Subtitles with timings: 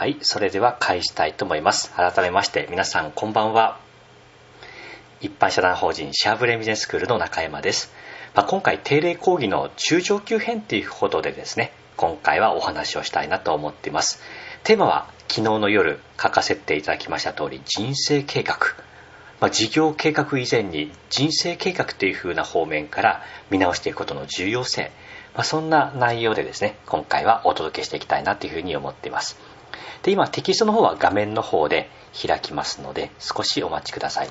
[0.00, 1.92] はい、それでは返したいと思います。
[1.92, 3.78] 改めまして、皆さんこんばんは。
[5.20, 7.92] 一般社団法人シャーブレビジネスクールの中山です。
[8.34, 14.22] まあ、今回定例講義の中上級編ということでですね、今回はお話をしたいなと思っています。
[14.64, 18.56] テーマは昨日の夜書かせていただきました通り、人生計画。
[19.38, 24.92] まあ、事業計画以前に人生計画という風な方面から見直していくことの重要性。
[25.34, 29.49] まあ、そんな内容でですね、今回はお届けしていきたいなというふうに思っています。
[30.02, 31.90] で、今テキストの方は画面の方で
[32.26, 34.30] 開きますので、少しお待ちください。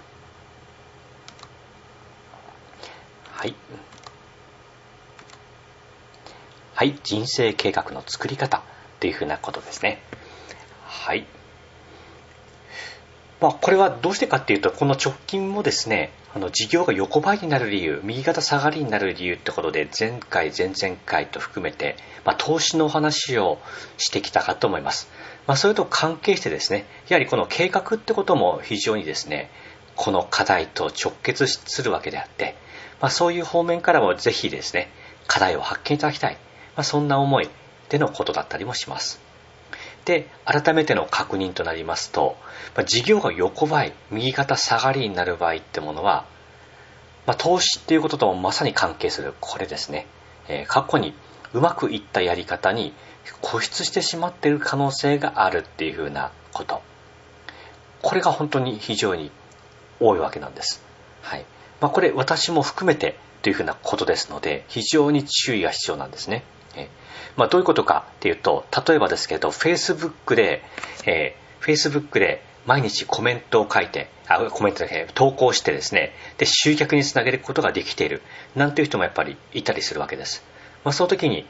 [3.32, 3.56] はい。
[6.76, 8.64] はい、人生計画の作り方
[9.00, 10.02] というふうなことですね。
[10.86, 11.26] はい。
[13.42, 23.60] まあ、これはどうしてかっていうと、この直近もですね、あの事業が横ばいになる理由、右肩下がりになる理由ってことで、前回、前々回と含めて、まあ、投資のお話を
[23.98, 25.10] してきたかと思います。
[25.50, 29.50] まあ、それと関係してですね、やはりこの計画ってことも非常にですね、
[29.96, 32.56] この課題と直結するわけであって、
[33.02, 34.92] まあ、そういう方面からもぜひですね、
[35.26, 36.36] 課題を発見いただきたい。
[36.76, 37.50] まあ、そんな思い
[37.90, 39.20] でのことだったりもします。
[40.06, 42.38] で、改めての確認となりますと、
[42.76, 46.28] まあ、事業が横ばい、右肩下がりになる場合ってものは、
[47.26, 50.06] まあ、投資っていうことともまさに関係する、これですね。
[50.48, 51.16] えー、過去に
[51.54, 52.94] うまくいったやり方に
[53.42, 56.82] 固執してしまっている可能性があるっていうふうなこと。
[58.02, 59.32] これが本当に非常に
[60.00, 60.82] 多いわけなんです。
[61.22, 61.46] はい。
[61.82, 66.44] まあ、これ私も含めてというふうなことですので、非常に注意が必要なんですね。
[66.76, 66.90] え
[67.36, 70.62] まあ、どういうことかっていうと、例えばですけど、Facebook で、
[71.06, 78.22] えー、Facebook で毎日コメントを書いて、あ、コメントで投稿してですね、で、集客につなげることができている、
[78.56, 80.44] なんていう人もやっぱりいたりするわけです。
[80.84, 81.48] まあ、その時に、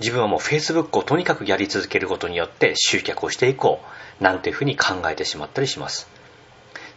[0.00, 3.80] 自分はもう Facebook をとにかくやり続けることによって集客をしていこ
[4.20, 6.08] う、なんていうふうに考えてしまったりします。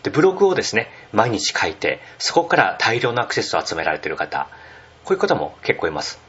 [0.04, 4.48] で、ブログをですね、毎日書いて、そこから大量のアクセスを集められている方、
[5.04, 6.20] こういう方も結構います。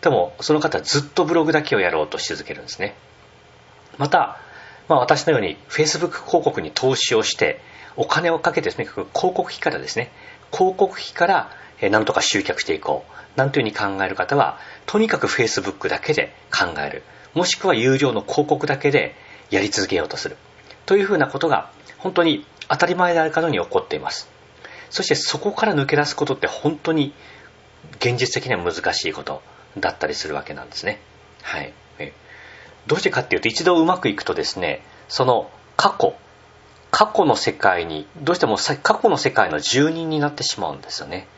[0.00, 2.94] でも、その方はずっとブログだけをやろうとし続けるんですね。
[3.96, 4.38] また、
[4.88, 7.60] まあ、私のように Facebook 広告に投資をして、
[7.96, 10.12] お金をかけてとにかく広告費からですね、
[10.52, 11.50] 広告費から
[11.90, 14.58] 何とか集客していこう、なんていうふうに考える方は、
[14.88, 17.04] とにかく Facebook だけで考える。
[17.34, 19.14] もしくは有料の広告だけで
[19.50, 20.36] やり続けようとする。
[20.86, 24.28] というふうなことが、本当に当たり前であるかのように起こっています。
[24.90, 27.12] そしてそこから抜け出すことって本当に
[27.98, 29.42] 現実的には難しいこと。
[29.80, 30.98] だったりするわけなんですね。
[31.42, 31.72] はい。
[32.86, 36.14] どうしてかっていうと、一度うまくいくとですね、その過去、
[36.90, 41.28] 過去の世界に、どうしても過去の世界の住人になってしまうんですよね。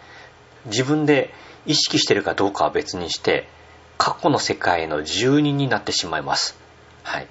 [0.66, 1.34] 自分で
[1.66, 3.48] 意識してるかどうかは別にして、
[3.98, 6.58] 過去の世界への住人になってしまいます。
[7.02, 7.26] はい。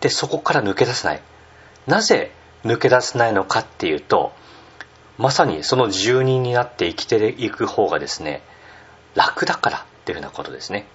[0.00, 1.22] で、そこから抜け出せない。
[1.86, 2.32] なぜ
[2.64, 4.32] 抜け出せないのかっていうと、
[5.18, 8.42] まさにその住人になって生きていく方がですね、
[9.14, 10.86] 楽だからっていうふうなことですね。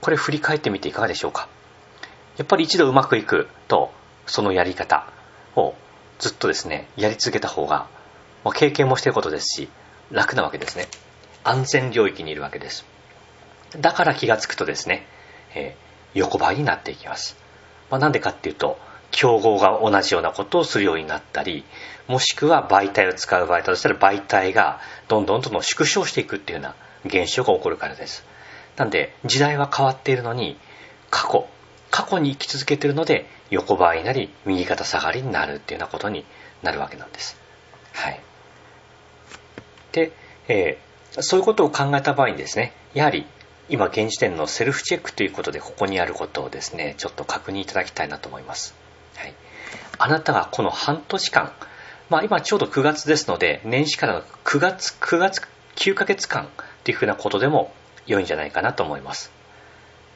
[0.00, 1.48] これ振り返ってみていかがでしょうか。
[2.36, 3.92] やっぱり一度うまくいくと、
[4.26, 5.06] そのやり方
[5.56, 5.74] を
[6.18, 7.88] ずっとですね、やり続けた方が、
[8.44, 9.68] まあ、経験もしてることですし、
[10.10, 10.88] 楽なわけですね。
[11.44, 12.84] 安全領域にいるわけです。
[13.78, 15.06] だから気がつくとですね、
[15.54, 17.36] えー、横ばいになっていきます。
[17.90, 18.78] まあ、なんでかっていうと、
[19.10, 21.64] 競合が同じようなことをするようになったり、
[22.08, 26.68] もしくは媒体を使う場合だとしたら媒体がどんどんどんどん縮小していくっていうよ
[27.04, 28.24] うな現象が起こるからです。
[28.76, 30.58] なんで、時代は変わっているのに、
[31.10, 31.46] 過去、
[31.90, 36.24] 過去に生き続けているので、横ばいになり、右肩下がりになるっていうようなことに
[36.62, 37.36] なるわけなんです。
[37.92, 38.20] はい。
[39.92, 40.12] で、
[40.48, 43.26] えー、そういうことを考えた場合にですね、やはり、
[43.68, 48.74] 今現時点のセルフチェックということで、ここにあることをですね、ちょっと確認いただきたいなと思います。
[49.16, 49.34] はい。
[49.98, 51.52] あなたがこの半年間、
[52.08, 55.42] まあ今ちょうど9月ですので、年始からの9月、9月、
[55.76, 56.48] 9ヶ月間っ
[56.84, 57.72] ていうふうなことでも
[58.06, 59.30] 良いんじゃないかなと思います。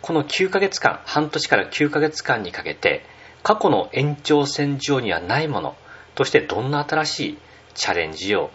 [0.02, 3.04] この9ヶ月間、半年から9ヶ月間にかけて、
[3.42, 5.76] 過去の延長線上にはないもの
[6.14, 7.38] としてどんな新しい
[7.74, 8.50] チャレンジを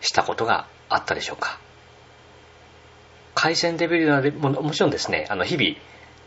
[0.00, 1.58] したことがあったでしょうか？
[3.34, 5.76] 改善レベルでももちろんですね、あの日々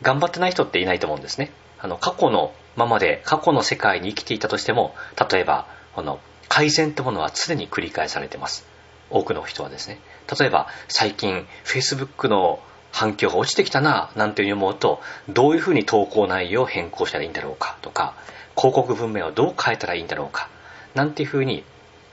[0.02, 1.52] 頑張ってない人っていないと思うんですね。
[1.80, 4.96] あの過去のままで過去の世界に生きていたとしても、
[5.32, 6.20] 例えばこの
[6.50, 8.66] 改善ってものは常に繰り返されてます。
[9.10, 10.00] 多くの人はですね。
[10.40, 12.60] 例えば最近 Facebook の
[12.92, 18.16] 反響が落ちてきたななんていうふうに思うとどういうふうに投稿内容を変更したらいいんだろうかとか
[18.56, 20.50] 広告文面をどう変えたらいいんだろうか
[20.94, 21.66] なんていうふうに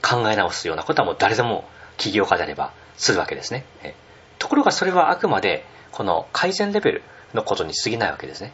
[0.03, 1.65] 考え直すようなことはもう誰でも
[1.97, 3.65] 起業家であればするわけですね。
[4.39, 7.03] ところがそれはあくまでこの改善レベル
[7.35, 8.53] のことに過ぎないわけですね。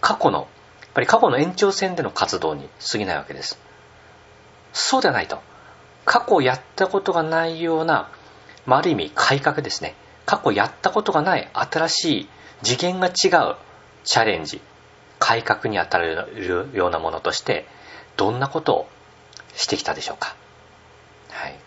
[0.00, 0.48] 過去の
[0.82, 3.58] やっぱり過去の延長線での活動に過ぎないわけです。
[4.72, 5.40] そうではないと。
[6.04, 8.08] 過去やったことがないような、
[8.66, 9.94] まあ、ある意味改革ですね。
[10.26, 12.28] 過去やったことがない新しい
[12.62, 13.12] 次元が違う
[14.04, 14.60] チャレンジ
[15.18, 17.66] 改革に当たるようなものとして
[18.16, 18.88] どんなことを
[19.54, 20.34] してきたでしょうか。
[21.30, 21.58] はい。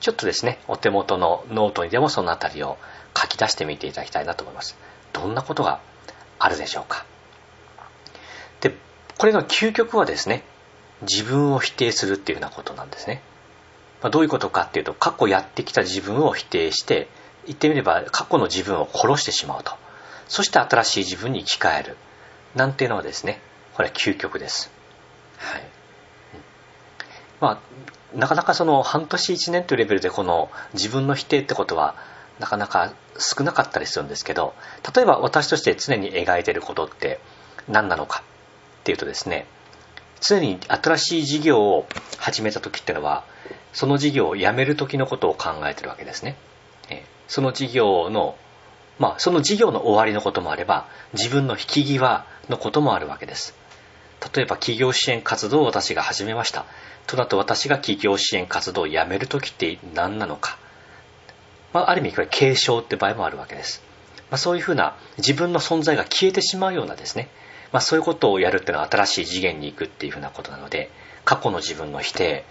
[0.00, 2.78] ちょっとですねお手元のノートにでもそのあたりを
[3.16, 4.76] 書き出してみていただきたいなと思います。
[5.12, 5.80] どんなことが
[6.38, 7.04] あるでしょうか？
[8.60, 8.74] で
[9.18, 10.44] これの究極はですね
[11.02, 13.22] 自分を否定するっていうようなことなんですね、
[14.02, 17.08] まあ、どういうことかっていうと過去やってきた自分を否定して
[17.46, 19.72] 言ってみれば過去の自分を殺してしまうと。
[20.28, 21.96] そして新しい自分に生き返る。
[22.54, 23.40] なんていうのはですね
[23.74, 24.70] これは究極です。
[25.38, 25.62] はい。
[27.40, 27.60] ま
[28.14, 31.94] あなかなかその半年1年というレベルでこの自分の否定ってことは
[32.38, 34.54] なかなか少なかったりするんですけど
[34.94, 37.20] 例えば私として常に描いてることって
[37.68, 38.22] 何なのか
[38.80, 39.46] っていうとですね
[40.20, 41.86] 常に新しい事業を
[42.18, 43.24] 始めた時ってのは
[43.72, 46.36] その事業をやめる時のことを考えてるわけですね。
[47.28, 48.36] その事業の
[48.98, 53.54] まあその事業の終わりのこともあれば自分の引き際のこともあるわけです。
[54.34, 56.64] 例えば企業支援活動を私が始めました。
[57.06, 60.58] となると私が企業支援活動をやめる時って何なのか。
[61.72, 63.82] まあ、ある意味これ継承って場合もあるわけです、
[64.30, 67.28] まあ、そういうふうな自分の存在が消えてしまうようなですね、
[67.72, 70.90] まあ、そういうことをやるっていうのは新しい次元に行くっていうふうなことなので
[71.24, 72.44] 過去の自分の否定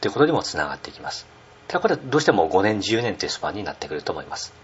[0.00, 1.26] ということにもつながっていきます。
[1.68, 4.54] ただこれはどうしても5年10年というスパンになってくると思います。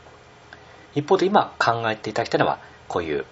[0.94, 2.58] 一方で今考えていただきたいのは
[2.88, 3.25] こういう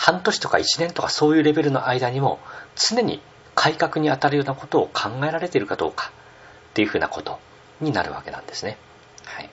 [0.00, 2.40] 半年とか1年とかそういうレベルの間にも
[2.74, 3.20] 常に
[3.54, 6.10] 改革に当たるようなことを考えられているかどうか
[6.70, 7.38] っていうふうなこと
[7.82, 8.78] になるわけなんですね。
[9.26, 9.50] はい。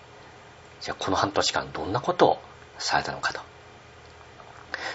[0.80, 2.40] じゃあこの半年間どんなことを
[2.78, 3.42] されたのかと。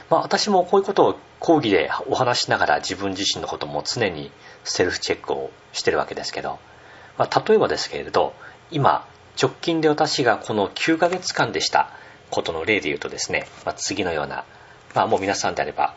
[0.08, 4.32] まあ私もこういうことを講義でお話しながら自分自身のことも常に
[4.64, 6.60] セルフチェックをしてるわけですけど、
[7.18, 8.32] まあ、例えばですけれど
[8.70, 9.06] 今
[9.38, 11.90] 直近で私がこの9ヶ月間でした
[12.30, 14.46] ことの例で言うとですね、まあ、次のような、
[14.94, 15.94] まあ、もう皆さんであれば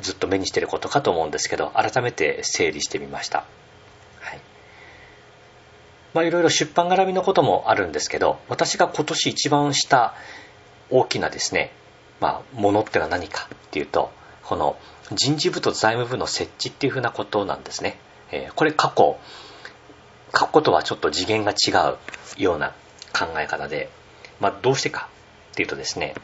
[0.00, 3.44] ずっと目にしていることかと思うんですけど改めて整理してみました。
[6.14, 10.14] まあ、いろいろ出版絡みのこともあるんですけど私が今年一番した
[10.90, 11.70] 大きなですね、
[12.20, 14.10] まあ、ものってのは何かっていうと
[14.42, 14.76] この
[15.12, 17.98] 人事部と財務部の設置っていうふうなことなんですね、
[18.32, 19.18] えー、これ過去
[20.32, 21.70] 過去とはちょっと次元が違
[22.38, 22.74] うような
[23.12, 23.90] 考え方で、
[24.40, 25.08] まあ、どうしてか
[25.52, 26.14] っていうとですね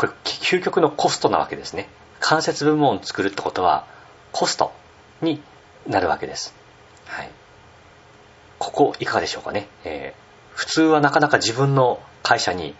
[0.00, 1.86] これ究極のコストなわけですね。
[2.20, 3.86] 間接部門を作るってことは
[4.32, 4.72] コスト
[5.20, 5.42] に
[5.86, 6.54] なるわけです。
[7.04, 7.30] はい。
[8.58, 12.74] ここいかがでしょうかね、えー、普通はなかなか自分の会社に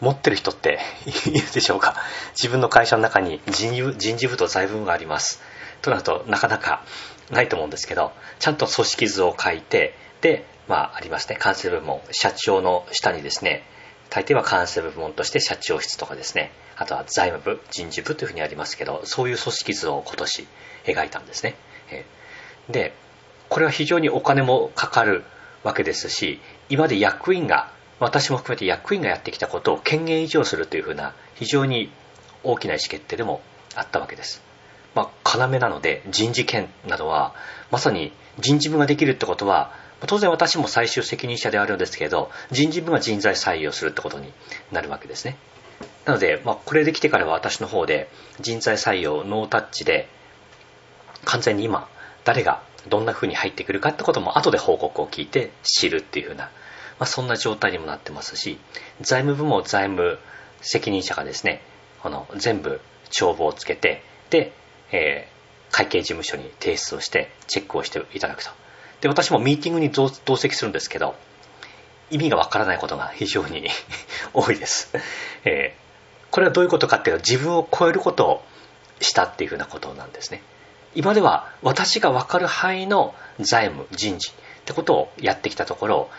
[0.00, 0.78] 持ってる人って
[1.26, 1.96] いるでしょうか。
[2.34, 5.42] 自分の会社の中に人事部と財務部があります。
[5.82, 6.84] となるとなかなか
[7.30, 11.34] ないと思うんですけどちゃんと組織図を書いてでまあありますね。
[11.34, 13.64] 関西部門社長の下にですね
[14.10, 16.52] 大抵は関西部門として社長室とかですね。
[16.76, 20.48] あとは財務部人事部というふうにありますけどそういう組織図を今年
[20.84, 21.56] 描いたんですね。
[22.68, 22.94] で
[23.48, 25.24] これは非常にお金もかかる
[25.62, 31.90] わけですし今で役員が私も含めて役員がやってきたことを権限維持をするというふうな非常に
[32.42, 33.42] 大きな意思決定でも
[33.74, 34.42] あったわけです。
[34.94, 37.34] まあ、要なので人事権などは
[37.70, 39.72] まさに人事部ができるってことは
[40.06, 44.32] 当然私も最終責任者であるんですけど人事部が人材採用するってことに
[44.72, 45.36] なるわけですね。
[46.04, 50.08] なので、まあ、これできてからは私の方で人材採用ノータッチで
[51.24, 51.88] 完全に今
[52.24, 56.50] 誰がどんな風に入ってくるかってことも後で報告を聞いて知るっていう風な、ま
[57.00, 58.58] あ、そんな状態にもなってますし
[59.00, 60.18] 財務部も財務
[60.62, 61.62] 責任者がですね
[62.02, 62.80] この全部
[63.10, 64.52] 帳簿をつけてで、
[64.92, 68.50] えー、会計事務所に提出をしてチェックをしていただくと
[69.00, 71.14] で私もミーティングに同席するんですけど
[72.10, 73.68] 意味がわからないことが非常に
[74.34, 74.90] 多いです、
[75.44, 78.44] えー、これはどういうことかっていうと自分を超えることを
[79.00, 80.42] したっていうふうなことなんですね。
[80.94, 84.32] 今では私が分かる範囲の財務人事っ
[84.64, 86.10] てことをやってきたところ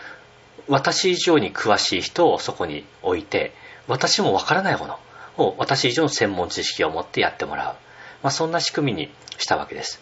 [0.66, 3.52] 私以上に詳しい人をそこに置いて
[3.86, 4.98] 私も分からないもの
[5.36, 7.74] を私以上の専門知識を持ってやってもらう、
[8.22, 10.00] まあ、そんな仕組みにしたわけです、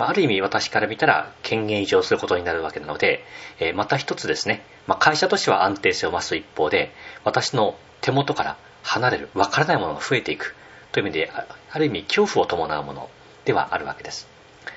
[0.00, 3.22] まあ、ある意味私から見たら権限移譲することになるわけなので、
[3.58, 6.90] えー、また一つですね、まあ、会社としては安定性を増す一方で
[7.22, 10.54] 私の手元から離れる分からないものが増えていく
[10.92, 11.30] という意味で
[11.70, 13.10] ある意味恐怖を伴うもの
[13.44, 14.26] ではあるわけです。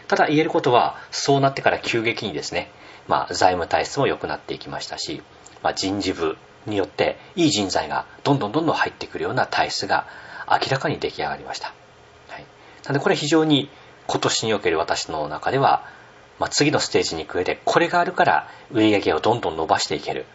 [0.09, 2.69] ただ言えることはそうなってから急激にですね、
[3.07, 5.23] まあ、財務体質も良くなっていきましたし、
[5.61, 10.05] まあ、人事部によっていい人材がどんどんどんどん入ってくるような体質が
[10.51, 11.73] 明らかに出来上がりました、
[12.27, 12.45] はい。
[12.83, 13.69] なのでこれ非常に
[14.07, 15.85] 今年における私の中では、
[16.39, 20.25] まあ、次のステージに行く上でこれがあるから売り上げをどんどん伸ばしていける。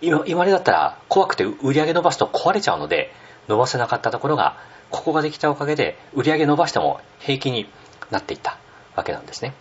[0.00, 3.12] 今今までだったら怖くて売り上げ伸ばすと壊れちゃうので
[3.48, 4.58] 伸ばせなかったところが
[4.90, 7.66] ここができたおかげで売り上げ伸ばしても平気に
[8.10, 8.58] なっていった
[8.94, 9.54] わけなんですね。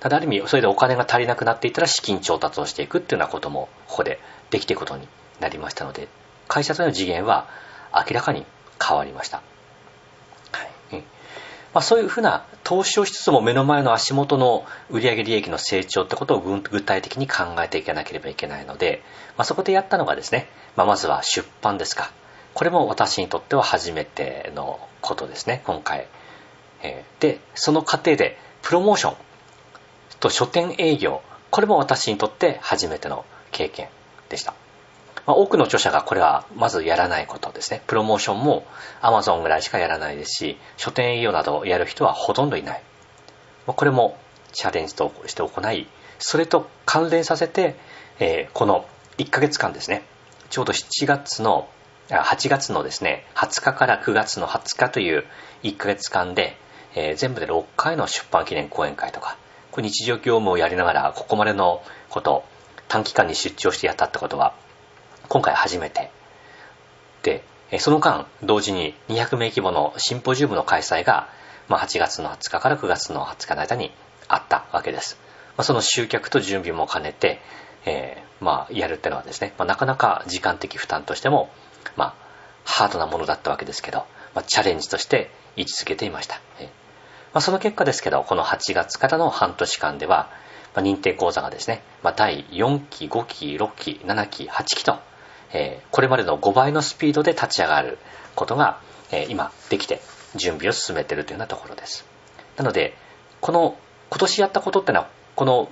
[0.00, 5.08] ただある意味それでお金が足りなくなっていったら資金調達をしていくっていうようなこともここでできていくことに
[5.40, 6.08] なりましたので
[6.48, 7.48] 会社との次元は
[7.94, 8.44] 明らかに
[8.84, 9.42] 変わりました、
[11.76, 19.02] まあ、そういうふうな投資をしつつも目の前の足元の売上利益の成長ってことを具体的に考えていかなければいけないので、
[19.36, 22.10] まあ、そこでやったのがですね、まあ、まずは出版ですか。
[22.54, 26.06] これも私にとっては初めてのことですね今回、
[26.82, 29.16] えー、でその過程でプロモーション
[30.18, 33.88] と書店営業これも私にとって初めての経験
[34.30, 34.54] でした。
[35.26, 37.82] まあ、多くの著者がこれはまずやらないことですね。
[37.86, 38.64] プロモーションも
[39.02, 42.82] Amazon ぐらいしかやらないですし、書店営業などをやる人はほとんどいない。
[43.66, 44.16] これも
[44.52, 47.76] チャレンジとして行い、それと関連させて、
[48.20, 48.86] えー、この
[49.18, 50.04] 1ヶ月間ですね、
[50.48, 51.68] ちょうど7月の、
[52.08, 55.24] 8月のですね、20日から9月の20日という
[55.64, 56.56] 1ヶ月間で、
[56.94, 59.36] えー、全部で6回の出版記念講演会とか、
[59.72, 62.44] これ日常業務をやりながら、ここまでのこと
[62.86, 64.54] 短期間に出張してやったってことは、
[65.28, 66.10] 今回初めて。
[67.22, 67.42] で、
[67.78, 71.28] その間、同時に200名規模のシンポジウムの開催が、
[71.68, 73.90] まあ、8月の20日から9月の20日の間に
[74.28, 75.18] あったわけです。
[75.56, 77.40] まあ、その集客と準備も兼ねて、
[77.84, 81.50] えー、まあ、やるってのはですね、まあ、なかなか時間的負担としても、
[81.96, 82.14] まあ、
[82.64, 86.40] ハードなものだったわけですけど、まあ、チャレンジとして位置づけていました。
[86.60, 86.86] えー
[87.36, 90.30] ま、その結果ですけど、この8月からの半年間では、
[90.74, 94.98] ま、認定講座がですね、ま、第4期、5期、6期、7期、8期と、
[95.52, 97.98] え、これまでの5倍のスピードで立ち上がる
[98.34, 100.00] ことが、え、今できて
[100.34, 102.04] 準備を進めているというようなところです。
[102.56, 102.96] なので、
[103.40, 103.76] この
[104.10, 105.68] 今年やったことってのは、この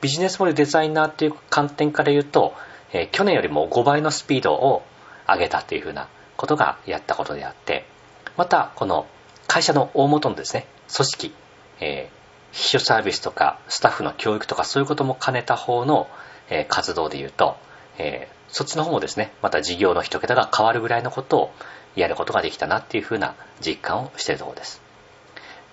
[0.00, 2.54] ビジネスモデルデザイナーっていう観点から言うと、
[2.92, 4.82] えー、去年よりも5倍のスピードを
[5.26, 7.84] 上げたというふうなことがやったことであって、
[8.36, 9.06] また、この
[9.46, 11.34] 会社の大元のですね、組織、
[11.80, 16.08] えー、秘書サービスとかスタッフの教育とかそういうことも兼ねた方の、
[16.48, 17.56] えー、活動で言うと、
[17.98, 21.52] え、そっちの方もですね、また事業の一桁が変わるぐらいのことを
[21.94, 24.80] やることができたなっていうふうな実感をしているところです。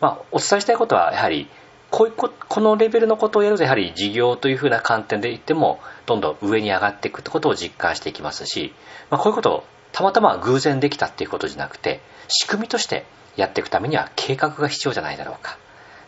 [0.01, 1.48] まあ、お伝えしたいことは、やはり、
[1.91, 8.74] こういうこのレベルのことをやると、やはり事業というふうな観点で言っても、どんどん上に上がっていくってことを実感していきますし、
[9.10, 9.63] まあ、こういうことを
[9.94, 13.05] たまたま偶然できたっていうことじゃなくて、仕組みとして
[13.38, 15.58] やっていくためには計画が必要じゃないだろうか。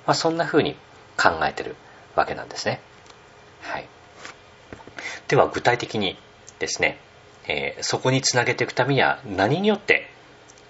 [0.05, 0.75] まあ、そんなふうに
[1.15, 1.75] 考えている
[2.15, 2.81] わけなんですね。
[3.62, 3.88] はい。
[5.27, 6.17] では具体的に
[6.60, 6.98] ですね、
[7.48, 10.10] えー、そこにつなげていくためには何によって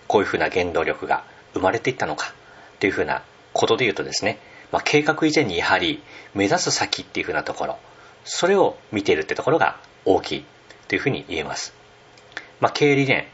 [0.07, 2.33] こういうふうな原動力が生まれていったのか
[2.79, 4.39] というふうなことで言うとですね、
[4.71, 6.01] まあ、計画以前にやはり
[6.33, 7.77] 目指す先っていうふうなところ
[8.23, 10.45] それを見ているってところが大きい
[10.87, 11.73] というふうに言えます、
[12.59, 13.25] まあ、経営理念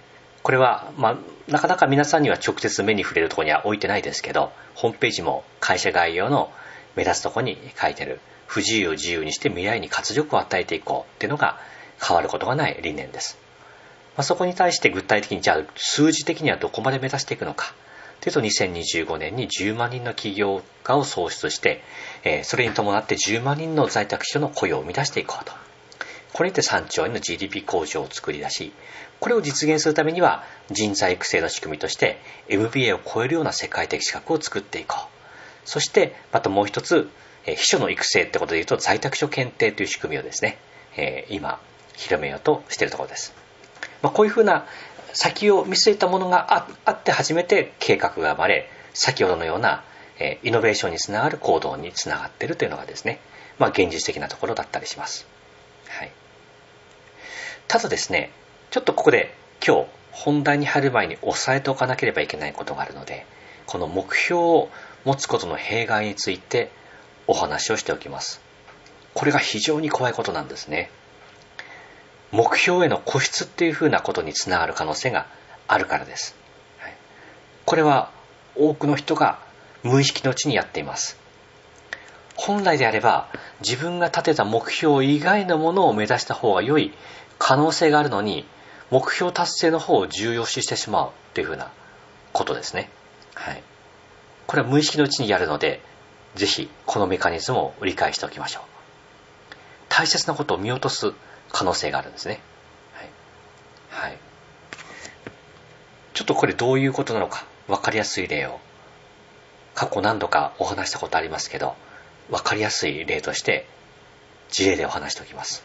[0.42, 1.18] これは、まあ、
[1.52, 6.52] なかなか皆さんには直接目に触れるところには置いてないですけどホームページも会社概要の
[6.96, 8.20] 目立つところに書いてる。
[8.54, 11.58] 不自由を自由にして未来に活力を与えていこうっていうのが
[12.06, 13.38] 変わることがない理念です。
[14.16, 17.74] まあ、そこに対して具体的にじゃあ数字的にはどこまで目指していくのか
[18.22, 21.84] というと2025年に10万人の起業家を創出して、
[22.24, 25.52] えー、それに伴って10万人の在宅秘書の雇用を生み出していこうと。
[26.32, 28.72] これにて3兆円の GDP 向上を作り出し、
[29.20, 32.18] これを実現するためには人材育成の仕組みとして
[32.50, 35.08] MBA を超えるような世界的資格を作っていこう。
[35.66, 37.10] そしてまたもう一つ、
[37.46, 40.58] え、秘書の育成ってことで言うと在宅所検定という仕組みをですね、
[40.96, 41.60] えー、今
[41.96, 43.34] 広めようとしているところです。
[44.02, 44.66] まあ、こういうふうな
[45.14, 49.84] 先を見据えたものがあって初めて計画が生まれ、先ほどのような、
[50.20, 53.20] えイノベーションにつながる行動につながっているというのがですね、
[53.58, 55.28] まあ、現実的なところだったりします。
[55.88, 56.12] はい。
[57.68, 58.32] ただですね、
[58.72, 59.34] ちょっとここで
[59.66, 63.26] 今日本題に入る前に押さえておかなければいけないことがあるので、
[63.66, 64.70] この目標を
[65.06, 66.72] 持つことの弊害について
[67.28, 68.42] お話をしておきます。
[69.14, 70.90] これが非常に怖いことなんですね。
[72.34, 75.28] 目標への固執っていうふうなことにつながる可能性が
[75.68, 76.36] あるからです。
[76.80, 76.98] はい、
[77.64, 78.10] これは
[78.56, 79.38] 多くの人が
[79.84, 81.16] 無意識のうちにやっています。
[82.36, 83.30] 本来であれば
[83.62, 86.92] 自分が立てた目標以外のものを目指した方が良い
[87.38, 88.48] 可能性があるのに
[88.90, 91.72] 目標達成の方を重要視してしまうっていうふうな
[92.32, 92.90] ことですね。
[93.36, 93.62] はい。
[94.48, 95.82] これは無意識のうちにやるので、
[96.34, 98.64] ぜひこのメカニズムを理解しておきましょう。
[99.90, 101.14] 大切なことを見落とす
[101.54, 102.42] 可能性があるんですね。
[103.92, 104.10] はい。
[104.10, 104.18] はい。
[106.14, 108.60] ちょっとこれどういうことなのか分かりやすい例を
[109.74, 111.76] 過去何度かお話したことありますけど
[112.30, 113.66] 分かりやすい例として
[114.52, 115.64] 事例でお話しておきます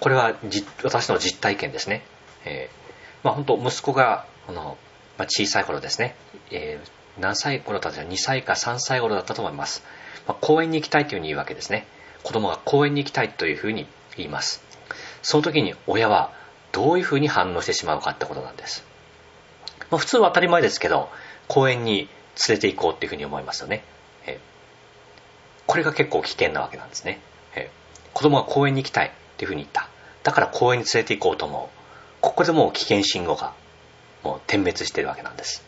[0.00, 0.34] これは
[0.82, 2.02] 私の実体験ですね、
[2.44, 4.78] えー、まあ本当息子があの、
[5.18, 6.14] まあ、小さい頃ですね、
[6.50, 9.82] えー、何歳頃だったか2歳か3歳頃だったと思います、
[10.26, 11.86] まあ、公園に行きたいというふうに言うわけですね
[12.22, 13.86] 子供が公園に行きたいというふうに
[14.16, 14.62] 言います
[15.24, 16.30] その時に親は
[16.70, 18.84] どういうふうに反応してしまうかってことなんです、
[19.90, 21.08] まあ、普通は当たり前ですけど
[21.48, 22.08] 公園に
[22.48, 23.82] 連れて行こうっていうふうに思いますよね、
[25.66, 27.20] これが結構危険なわけなんですね、
[28.12, 29.88] 子供が公園に行きたいっていうふうに言った。
[30.22, 31.76] だから公園に連れて行こうと思う。
[32.20, 33.52] ここでもう危険信号が
[34.22, 35.64] もう点滅してるわけなんです。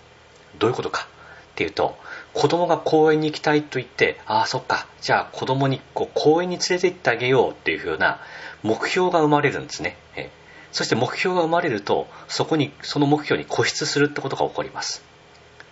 [0.58, 1.98] どういうことかっていうと
[2.36, 4.86] 子供が公園に行きたいと言ってああそっか。
[5.00, 8.20] じゃあ子供にこう公園に連れて行ってあげようっていうふうな
[8.62, 10.30] 目標が生まれるんですね、え
[10.70, 15.02] そして目標が生まれるとそこにその目標に固執するってことが起こります。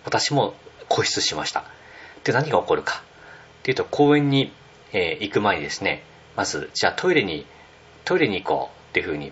[0.05, 0.55] 私も
[0.89, 1.65] 固執しました。
[2.23, 3.03] で何が起こるか。
[3.59, 4.51] っていうと公園に、
[4.91, 6.03] えー、行く前にですね
[6.35, 7.45] まずじゃあトイレに
[8.05, 9.31] トイレに行こうっていうふうに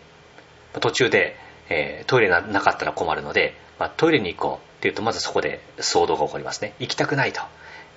[0.79, 1.35] 途中で、
[1.69, 4.72] えー、トイレなかったら困るので、まあ、トイレに行こう。
[4.83, 6.73] っていうとまずそこで騒動が起こりますね。
[6.79, 7.41] 行きたくないと、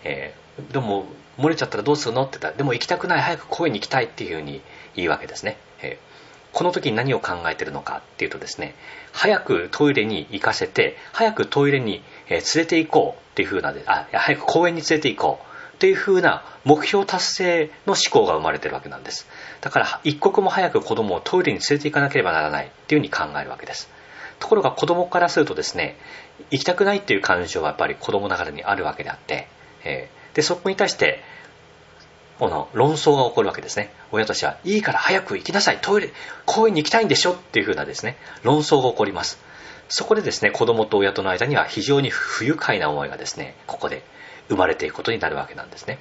[0.05, 4.61] えー、でも漏れちゃったらどうするのって言ったらでも行きたくない早く公園に行きたいっていうふうに
[4.95, 6.07] 言うわけですね、えー
[6.53, 8.75] この時に何を考えてるのかっていうとですね
[9.13, 12.01] 早くトイレに行かせて早くトイレに
[12.31, 19.29] 連れて行こうっていう風なあ早く公園に連れて行こうっていう風な目標達成の思考が生まれてるわけなんです。
[19.61, 23.91] だから一刻も早く子供をトイレに連れて行かなければならないっていうふうに考えるわけです。
[24.39, 25.97] ところが子供からするとですね
[26.51, 29.49] 行きたくないっていう感情はやっぱり子供ながらにあるわけであって、
[29.85, 31.23] えー、でそこに対して
[32.39, 33.91] この論争が起こるわけですね。
[34.13, 36.13] 親としてはいいから早く行きなさいトイレ
[36.45, 39.39] 公園に行きたいんでしょっていうふうなですね論争が起こります。
[39.89, 44.03] そこでですね子供と親との間には非常に不愉快な思いがですねここで
[44.49, 45.99] 生まれていくことになるわけなんですね。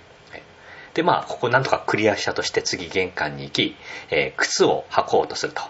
[0.95, 3.75] でまあここなんとかクリアしたとして次玄関に行き、
[4.09, 5.61] えー、靴を履こうとすると。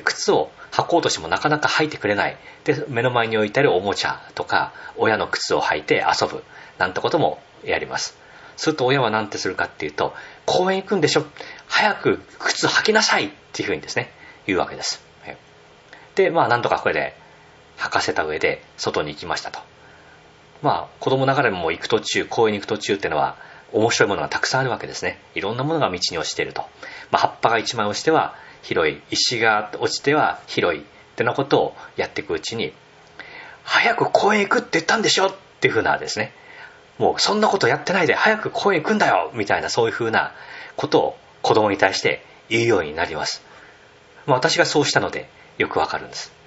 [0.00, 6.42] で靴を履こうとしてもなかなか履いてくれないで目の前に置いてあるおもちゃとか親の靴を履いて遊ぶ
[6.78, 8.20] なんてこともやります
[8.60, 10.12] すると親は何てするかっていうと、
[10.44, 11.24] 公園行くんでしょ
[11.66, 14.10] 早く靴履きなさいっていうふうにですね、
[14.46, 15.02] 言うわけです。
[16.14, 17.16] で、まあなんとかこれで
[17.78, 19.60] 履かせた上で外に行きましたと。
[20.60, 23.36] まあ子供ながらも行く途中、公園に行く途中っていうのは
[23.72, 25.18] 面白いものがたくさんあるわけですね。
[25.34, 26.66] いろんなものが道に落ちていると。
[27.10, 30.84] まあ葉っぱが一枚落ちては広い、石が落ちては広いっ
[31.16, 32.72] てなことをやっていくうちに、
[33.62, 36.32] 早く公園行くって言ったんでしょっていうふうなですね、
[36.98, 40.34] もうそんなことやってないで早く公園行くんだよみたいなそういうふうな
[40.76, 43.42] ことを子供に対して言うようになります。
[44.26, 46.40] まあ、私がそうしたのでよくわかるんです。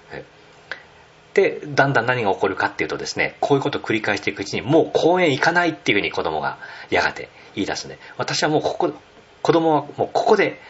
[1.34, 8.94] で、だんだん何が起こるかっていうとですね、こういうことを繰り返していくうちに、もう公園行かないっていうふうに子供がやがて言い出すんで、私はもうここ、
[9.42, 10.62] 子供はもうここで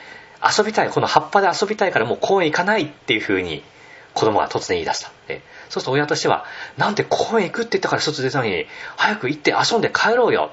[0.44, 3.64] 遊びたい、この葉っぱで遊びたいからもう公園行かないっていうふうに
[4.14, 5.12] 子供が突然言い出した。
[5.28, 6.46] でそうすると親としては、
[6.78, 10.52] なんで公園行くって言ったから外出たのに、早く行って遊んで帰ろうよ。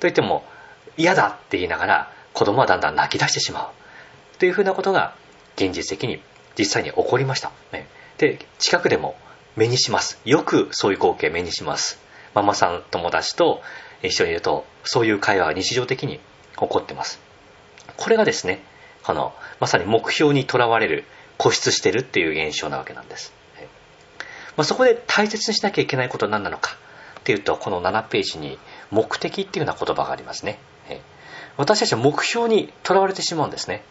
[0.00, 0.44] と言っても、
[0.96, 4.38] 嫌だって言いながら、子供はだんだん泣き出してしまう。
[4.38, 5.14] というふうなことが、
[5.56, 6.20] 現実的に
[6.58, 7.52] 実際に起こりました。
[7.72, 9.16] ね、で、近くでも
[9.56, 10.20] 目にします。
[10.24, 11.98] よくそういう光景目にします。
[12.34, 13.62] ママさん、友達と
[14.02, 16.18] 一緒にいると、そういう会話が日常的に
[16.58, 17.20] 起こってます。
[17.96, 18.62] これがですね、
[19.04, 21.04] あの、まさに目標にとらわれる、
[21.38, 23.32] 固執してるっていう現象なわけなんです。
[24.56, 26.76] まあ、そこで大切にしなきゃいけないことは何なのか
[27.20, 28.58] っていうと、この7ページに
[28.90, 30.58] 目的っていうような言葉がありますね。
[31.56, 33.82] 私たちは目標にとらわれてしまうんですね。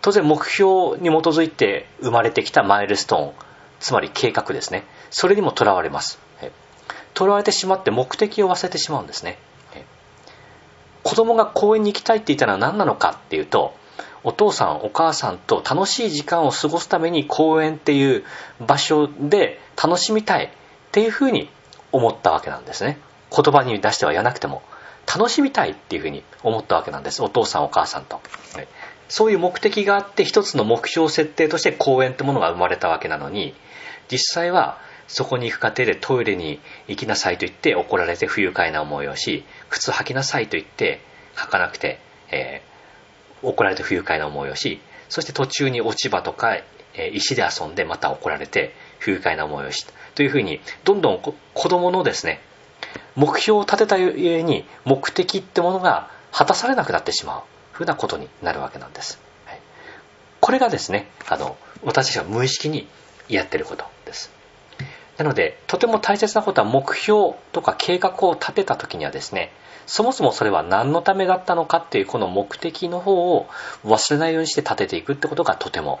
[0.00, 3.32] 当然目標に基づいて生まれてきたマイルストーン、
[3.80, 4.84] つまり計画ですね。
[5.10, 6.18] それにもとらわれます。
[7.14, 9.38] とらわれてしまって目的を忘れてしまうんですね。
[11.02, 13.74] 子供が公園に行きたいって言ったのは何なのかっていうと、
[14.22, 18.24] お父さんお母さんと楽しい時間を過ごすために公園っていう
[18.60, 20.48] 場所で楽しみたいっ
[20.92, 21.48] ていうふうに
[21.92, 22.98] 思ったわけなんですね。
[23.34, 24.62] 言葉に出しては言わなくても
[25.06, 28.20] 楽しみたいっていうふうに思ったわけなんですお父さんお母さんと。
[29.08, 33.54] そういう目的があって一つの目標設定として公園ってものが生まれたわけなのに
[34.08, 34.78] 実際は
[35.08, 41.00] そこに行く過程でトイレに行きなさいと言って怒られて不愉快な思いをし靴履きなさいと言って
[41.34, 41.98] 履かなくて、
[42.30, 42.62] え
[43.42, 46.64] 怒られて不愉快な思いをしそして途中に落ち葉とかえ
[47.14, 51.34] 石で遊んでまた怒られて不愉快な思いをしというふうにどんどん子
[51.68, 52.40] 供のですね
[53.14, 59.60] 目標を立てたゆえに目的ってものが果たされなくなってしまうふうなことになるわけなんです、はい、
[60.40, 62.86] これがですねあの私たちが無意識に
[63.28, 64.30] やってることです。
[65.16, 69.52] なので、とても大切なことは目標とか計画を立てた時にはですね、
[69.90, 73.48] そもそもそれは何のためだったのかっていうこの目的の方を
[73.84, 75.98] 忘れないようにして立てていくってことがとても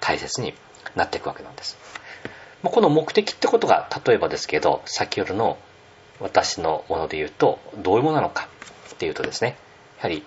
[0.00, 0.54] 大切に
[0.94, 1.76] なっていくわけなんです。
[2.62, 5.58] この目的ってことが例えばですけど、先ほどの
[6.18, 8.48] 私のもので言うと、どういうものなのか
[8.94, 9.58] っていうとですね、
[9.98, 10.24] やはり、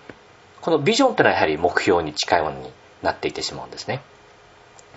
[0.60, 2.70] このビジョンってのはやはり目標に近いものに
[3.02, 4.02] なっていてしまうんですね。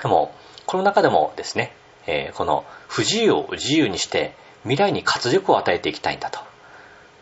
[0.03, 0.35] でも、
[0.67, 1.73] この中でもですね、
[2.05, 6.52] えー、この不自由を自由にして未来に活力を与えていきたいんだと。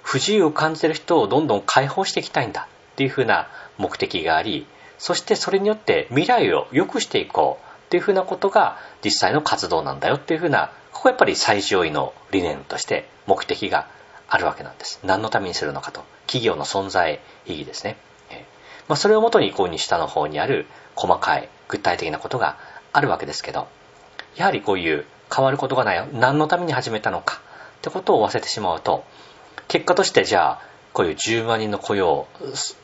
[0.01, 4.65] 不自由を感じてる人をどんどん解放していきたいんだっていうふうな目的があり、
[4.97, 13.87] そしてそれによって未来を良くしていこうっていうふうなことが実際の活動なんだよっていうふうな、ここやっぱり最上位の理念として目的が
[14.27, 14.99] あるわけなんです。
[15.03, 16.03] 何のためにするのかと。
[16.27, 17.97] 企業の存在意義ですね。
[18.29, 18.45] え
[18.87, 22.57] まあ、それをもとにこうに下の方にある細かい具体的なことが
[22.93, 23.67] あるわけですけど、
[24.35, 27.41] やはりこういう変わることがない何のために始めたのか
[27.79, 29.03] ってことを忘れてしまうと
[29.71, 32.27] 結果としてじゃあこういう10万人の雇用を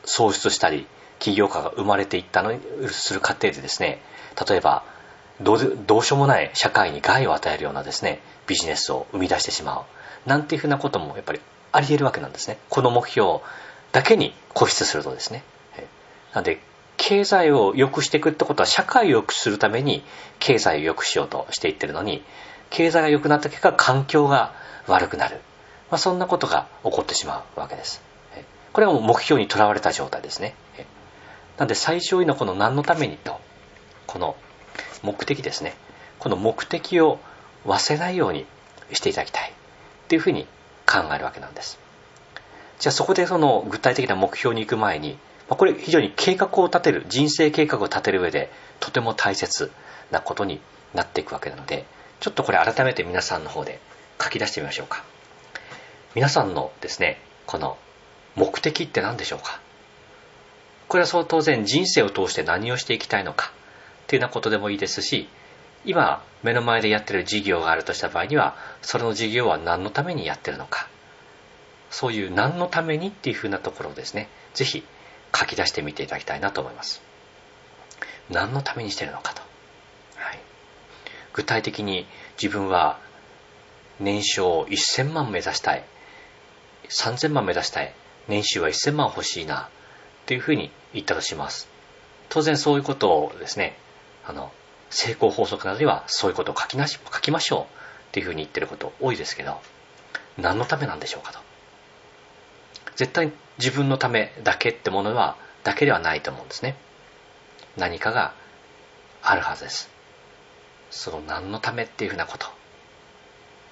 [0.06, 0.86] 創出したり
[1.18, 4.00] 起業家が生まれていったのにする過程でですね
[4.48, 4.84] 例えば
[5.42, 9.84] どうどうしようもない社会に害を与えるようなですねビジネスを生み出してしま
[10.26, 11.40] うなんていうふうなこともやっぱり
[11.72, 12.56] あり得るわけなんですね。
[12.70, 13.40] この目標
[13.92, 15.42] だけに固執するとですね。
[16.32, 16.60] なんで
[16.96, 20.02] 経済を良くしていくってことは社会を良くするために
[20.38, 22.22] 経済を良くしようとしていってるのに、
[22.70, 24.54] 経済が良くなった結果環境が
[24.86, 25.40] 悪くなる。
[25.90, 28.02] まあ、そんなことが起こってしまうわけです。
[28.72, 30.54] これはもう目標にとらわれた状態ですね。
[31.56, 33.40] なんで最小位のこの何のためにと、
[34.06, 34.36] この
[35.02, 35.74] 目的ですね。
[36.18, 37.18] この目的を
[37.66, 38.46] 忘れないように
[38.92, 39.52] していただきたいっ
[40.08, 40.46] ていうふうに
[40.86, 41.78] 考えるわけなんです。
[42.78, 49.72] じゃあそこでその具体的な目標に行く前にこれ非常に計画を立てる、人生計画を立てる上でとても大切
[50.10, 50.60] なことに
[50.94, 51.86] なっていくわけなので、
[52.20, 53.80] ちょっとこれ改めて皆さんの方で
[54.22, 55.04] 書き出してみましょうか。
[56.14, 57.76] 皆さんのですね、この
[58.34, 59.60] 目的って何でしょうか？
[60.88, 63.52] これはそう当然人生を通して何をしていきたいのか？
[64.04, 65.28] っていうようなことでもいいですし、
[65.84, 70.88] 今目の前でやってる事業があるとした場合には、それの事業は何のためにやってるのか、
[71.90, 74.82] そういう何のためにっていうふうなところをですね、ぜひ
[75.36, 77.02] 書き出してみていただきたいなと思います。
[78.30, 79.42] 何のためにしてるのかと。
[80.16, 80.38] はい、
[81.34, 82.06] 具体的に
[82.42, 82.98] 自分は
[84.00, 85.84] 年商1000万目指したい。
[86.88, 87.92] 3000万目指したい。
[88.28, 89.62] 年収は1000万欲しいな。
[89.62, 89.68] っ
[90.26, 91.68] ていうふうに言ったとします。
[92.28, 93.76] 当然そういうことをですね、
[94.26, 94.52] あの、
[94.90, 97.66] 成功法則などではそういうことを書きなし書きましょうっ
[98.12, 99.60] ていうふうに言ってること多いですけど、
[100.36, 101.38] 何のためなんでしょうかと。
[102.96, 106.76] 絶対自分のためだけってものは、だけではないと思うんですね。
[107.76, 108.34] 何かが
[109.22, 109.90] あるはずです。
[110.90, 112.46] その何のためっていうふうなこと。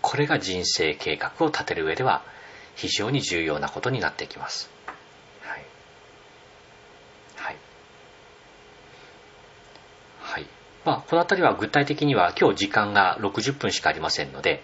[0.03, 2.23] これが人生計画を立てる上では
[2.77, 4.71] 非常に重要なことになってきます。
[5.43, 5.65] はい。
[7.35, 7.57] はい。
[10.21, 10.47] はい。
[10.85, 14.63] まあ、この辺りは具体的には今日時間が60分しかありませんので、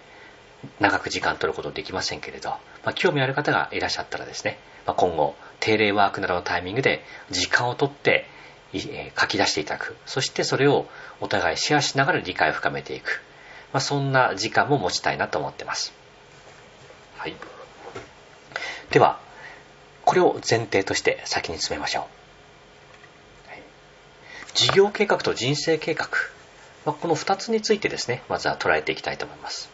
[0.79, 8.27] 長く時間取ることできませんけれど、まあ、興味ある方がいらっしゃったらですね、まあ、今後、定例ワークなどのタイミングで時間をとって、
[8.75, 9.95] え書き出していただく。
[10.05, 10.87] そしてそれを
[11.21, 13.21] お互いシェアしながら理解を深めていく。
[13.71, 15.93] まあ、そんな時間も持ちたいなと思ってます。
[17.17, 17.35] はい。
[18.91, 19.19] では、
[20.05, 22.23] これを前提として先に進めましょう。
[24.53, 26.09] 事業計画と人生計画。
[26.85, 29.69] まあ、この2つについてですね、まずは捉えていきたいと思います。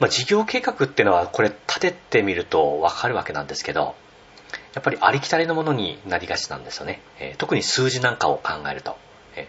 [0.00, 3.94] まあ、事業計画っていうのはこれ立ててみるとわかるわけなんですけど、
[4.74, 7.00] やっぱりありきたりのものになりがちなんですよね。
[7.18, 8.96] えー、特に数字なんかを考えると。
[9.36, 9.46] え、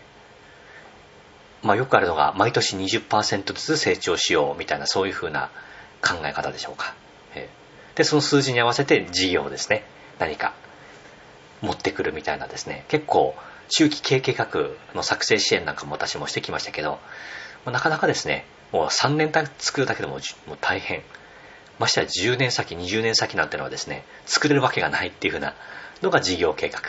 [1.62, 5.50] まあ、よくあるのが毎年20%ずつ成長しようみたいなそういうふうな
[6.02, 6.94] 考え方でしょうか。
[7.96, 9.86] で、その数字に合わせて事業をですね、
[10.20, 10.54] 何か。
[11.62, 13.36] 持ってくるみたいなですね、結構
[13.70, 14.48] 中期経営計画
[14.94, 17.00] の作成支援なんかも私もしてきましたけど、
[17.66, 21.02] なかなかですね、もう3年間作るだけでももう大変。
[21.80, 25.56] ましてや10年先、20年先なんてのはですね、作れるわけがないっていうふうな
[26.02, 26.82] のが事業計画。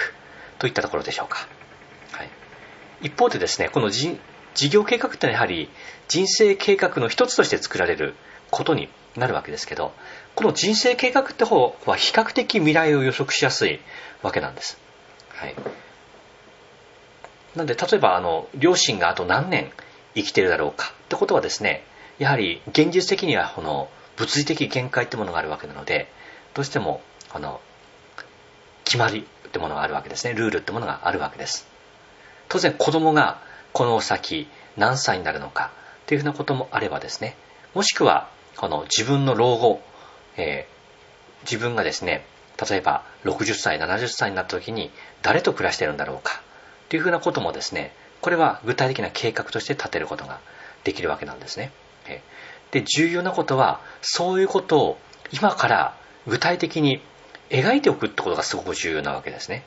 [0.59, 1.47] といったところでしょうか。
[2.13, 2.31] はい、
[3.03, 4.19] 一方でですね、この事
[4.71, 5.71] 業計画ってのはやはり
[6.09, 8.15] 人生計画の一つとして作られる
[8.51, 9.93] ことになるわけですけど、
[10.35, 13.81] この人生計画って方は比較的未来を予測しやすい
[14.23, 14.79] わけなんです。
[15.29, 15.55] はい。
[17.55, 19.71] なんで、例えば、あの、両親があと何年
[20.15, 21.85] 生きてるだろうかってことはですね、
[22.19, 26.09] やはり現実的にはこの物理的限界ってものがあるわけなので、
[26.55, 27.61] どうしてもこの
[28.85, 30.35] 決まりってものがあるわけですね。
[30.35, 31.67] ルールってものがあるわけです。
[32.49, 33.41] 当然子供が
[33.73, 37.37] この先何歳になるのかっていうふうなこともあればですね、
[37.75, 39.81] もしくはこの自分の老後、
[40.37, 42.25] えー、自分がですね
[42.69, 44.91] 例えば60歳70歳になった時に
[45.23, 46.43] 誰と暮らしてるんだろうか
[46.89, 50.41] というふうなこともですねこれは具体的な計画として立てることが
[50.85, 51.73] できるわけなんですね。
[52.07, 52.23] え
[52.71, 54.99] で重要なことはそういうことを
[55.33, 57.01] 今から具体的に
[57.51, 59.65] 描いておくってことがすごく重要なわけですね。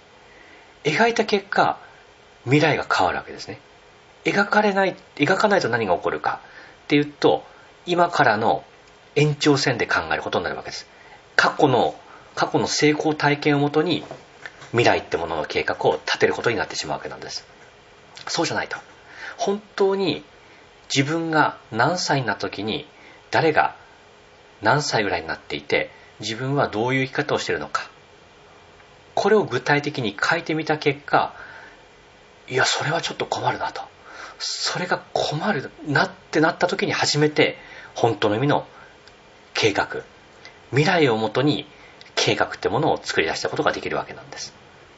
[0.84, 1.80] 描いた結果
[2.44, 3.60] 未来が変わるわけですね。
[4.26, 6.42] 描かれない描かないと何が起こるか
[6.86, 7.46] っていうと
[7.86, 8.64] 今からの
[9.18, 10.88] 延長線で考えることになるわけです。
[11.36, 12.00] 過去の
[12.36, 14.04] 過去の成功体験をもとに
[14.70, 17.46] 未来ってものの計画を立てることになってしまうわけなんです。
[18.28, 18.78] そうじゃないと。
[19.38, 20.24] 本当に
[20.96, 22.88] 自分が何歳になった時に
[23.32, 23.76] 誰が
[24.62, 27.90] 何歳ぐらいになっていて自分はどういう生き方をしているのか。
[29.16, 31.34] これを具体的に書いてみた結果
[32.48, 33.82] いやそれはちょっと困るなと。
[34.38, 37.58] それが困るなってなった時に初めて
[37.96, 38.68] 本当の意味の
[39.58, 40.04] 計画。
[40.70, 41.66] 未来をもとに
[42.16, 44.54] 計画ってものを作り出したことができるわけなんです、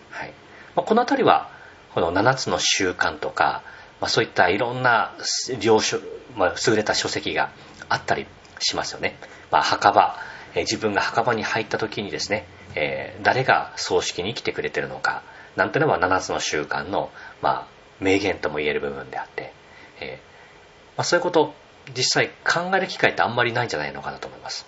[0.10, 0.34] はい。
[0.76, 1.50] まあ、この辺りは
[1.94, 3.64] この7つの習慣とか、
[4.02, 5.14] まあ、そういったいろんな
[5.62, 6.00] 領書、
[6.36, 7.52] まあ、優れた書籍が
[7.88, 8.26] あったり
[8.60, 9.18] しますよね、
[9.50, 10.18] まあ、墓場、
[10.54, 12.46] えー、自分が墓場に入った時にですね、
[12.76, 15.24] えー、誰が葬式に来てくれてるのか
[15.56, 17.68] なんていうのは7つの習慣の、まあ、
[18.00, 19.54] 名言とも言える部分であって、
[20.02, 21.54] えー、まあ、そういうこと
[21.96, 24.66] 実際考える機会ってあんまりないんじゃないのかなと思います、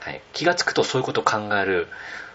[0.00, 1.88] はい、気がつくとそういうことを考える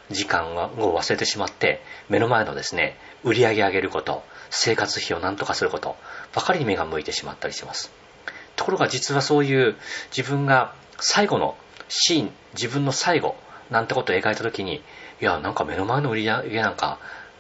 [0.10, 5.96] 時間を忘れてしまって目の前のですね売り上げ上げること生活費を何とかすること
[6.34, 7.92] ばかりに目が向いてしまったりします。
[8.56, 9.76] ところが実はそういう
[10.16, 11.56] 自分が最後の
[11.88, 13.36] シーン自分の最後
[13.70, 14.84] なんてことを描いた時に
[15.22, 17.00] いやなんか目の前の売り上げなんか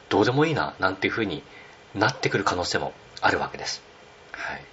[0.09, 1.43] どうでもいいななんていうふうに
[1.95, 3.81] なってくる可能性もあるわけです、
[4.31, 4.63] はい、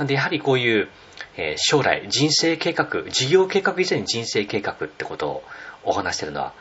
[0.00, 0.88] なんでやはりこういう、
[1.36, 5.42] えー、将来人生計画事業計画以前に人生計画ってことを
[5.84, 6.54] お話してるのは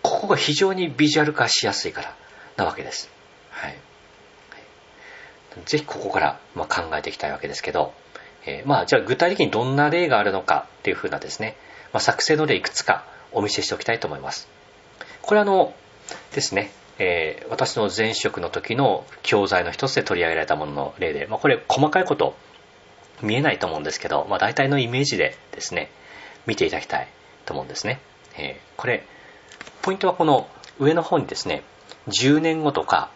[0.00, 2.16] ここが非常にビジュアル化しやすいから
[2.56, 3.10] なわけです、
[3.50, 3.76] はい、
[5.66, 7.92] ぜひここから、ま、考えていきたいわけですけど、
[8.46, 11.56] えー、まあじゃあ具体的にどんな例があるのかっていうふうなですね、
[11.92, 14.48] まあ、作成の例いくつかお見せしておきたいと思います。
[15.20, 15.74] これあの
[16.32, 16.70] ですね
[17.02, 22.36] えー、私の前職の時の教材の一つで取り上げられたものの例で、まあ、これ細かいこと
[23.22, 25.90] 見えないと思うんですけど、まあ、大体のイメージでですね
[26.46, 27.08] 見ていただきたい
[27.44, 28.00] と思うんですね、
[28.36, 29.04] えー、これ
[29.82, 31.62] ポイントはこの上の方にですね
[32.08, 33.10] 10年後とか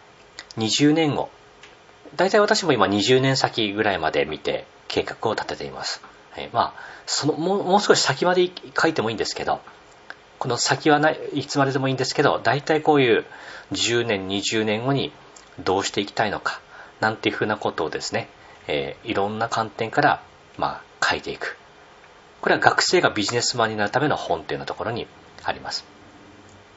[0.57, 1.29] 20年後。
[2.15, 6.01] 大体私も今20年先ぐらいまで見て計画を立てています、
[6.37, 9.59] えー、まあそのもうもう少し先まで書いてもいいんですけど
[10.39, 13.25] この先はないいつまででもいいんですけど大体こういう
[13.73, 15.11] 10年20年後に
[15.59, 16.61] どうしていきたいのか
[16.99, 18.29] なんていうふうなことをですね、
[18.67, 20.23] えー、いろんな観点から、
[20.57, 21.57] まあ、書いていく。
[22.41, 25.07] これは学生がビジネスマンになるための本というようなところに
[25.43, 25.85] あります。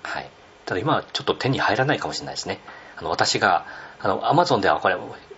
[0.02, 0.30] はい。
[0.66, 2.60] ただ今はちょっと手に入らないかもしれないですね。
[2.96, 3.66] あの私が
[4.00, 4.96] あのアマゾンではこれ、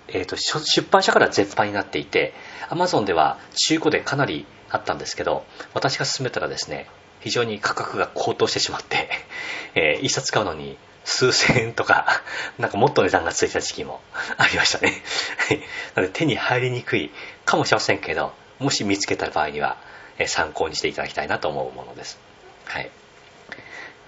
[0.08, 2.34] えーと、出版社から絶版になっていて
[2.68, 6.88] アマゾンでは中古でかなりあったんですけど私が勧めたらですね
[7.20, 9.08] 非常に価格が高騰してしまって、
[9.74, 12.22] えー、一冊買うのに数千円とか、
[12.58, 14.00] なんかもっと値段がついた時期も
[14.36, 15.02] ありましたね。
[15.48, 15.58] はい
[15.94, 17.10] なので手に入りにくい
[17.44, 19.76] かもしれませんけど、もし見つけた場合には、
[20.18, 22.18] え、参考にしていただきたいなと思うものです。
[22.66, 22.90] はい。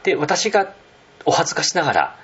[0.03, 0.73] で、私が
[1.25, 2.17] お恥ずかしながら、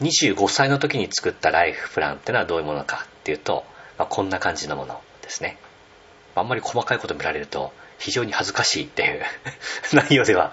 [0.00, 3.64] 25歳の時に作ったライフプランってのはどういうものかっていうと、
[3.98, 5.58] まあ、こんな感じのものですね。
[6.34, 9.22] あんまり細かいこと見られると、非常に恥ずかしいっていう
[9.94, 10.52] 内容では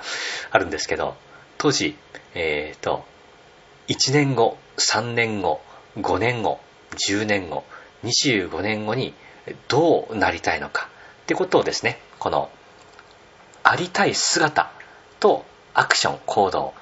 [0.51, 1.15] あるんですけど、
[1.57, 1.97] 当時、
[2.33, 3.05] えっ、ー、と、
[3.91, 5.59] 1年後、3年後、
[5.97, 7.65] 5年後、10年後、
[8.05, 9.13] 25年後に
[9.67, 10.87] どうなりたいのか
[11.23, 12.49] ってことをですね、この
[13.63, 14.71] ありたい姿
[15.19, 16.73] とアクション、行動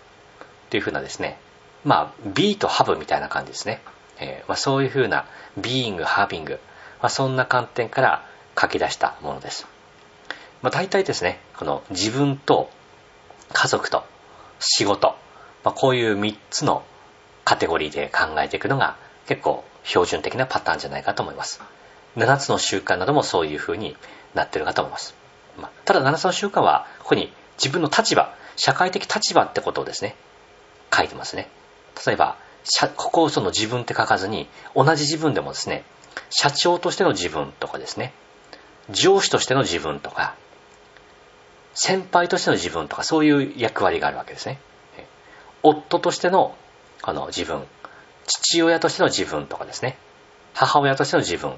[0.69, 1.39] というふうなですね、
[1.83, 3.81] まあ、be と have みたいな感じですね。
[4.19, 5.25] えー、まあ、そういうふうな
[5.59, 6.57] being, having、ま
[7.01, 8.23] あ、そんな観点から
[8.55, 9.65] 書き出したものです。
[10.61, 12.69] まあ、大体ですね、この自分と
[13.51, 14.03] 家族と
[14.59, 15.15] 仕事、
[15.63, 16.83] まあ、こういう3つの
[17.49, 21.59] カテゴリーで考えていくのが結構標準的なパターンじゃないかと思います。
[22.15, 23.97] 7つの習慣などもそういう風に
[24.35, 25.15] なってるかと思います。
[25.57, 30.15] ま、ただ7つの習慣はここに自分の立場、社会的立場ってことをですね、
[30.95, 31.49] 書いてますね。
[32.05, 32.37] 例えば、
[32.95, 35.85] ここをその自分って書かずに、同じ自分でもですね、
[36.29, 38.13] 社長としての自分とかですね、
[38.91, 40.35] 上司としての自分とか、
[41.73, 44.59] 先輩としての自分とかそういう役割があるわけですね。
[45.63, 46.55] 夫としての
[47.01, 47.65] あの自分、
[48.25, 49.97] 父親としての自分とかですね、
[50.53, 51.51] 母親としての自分、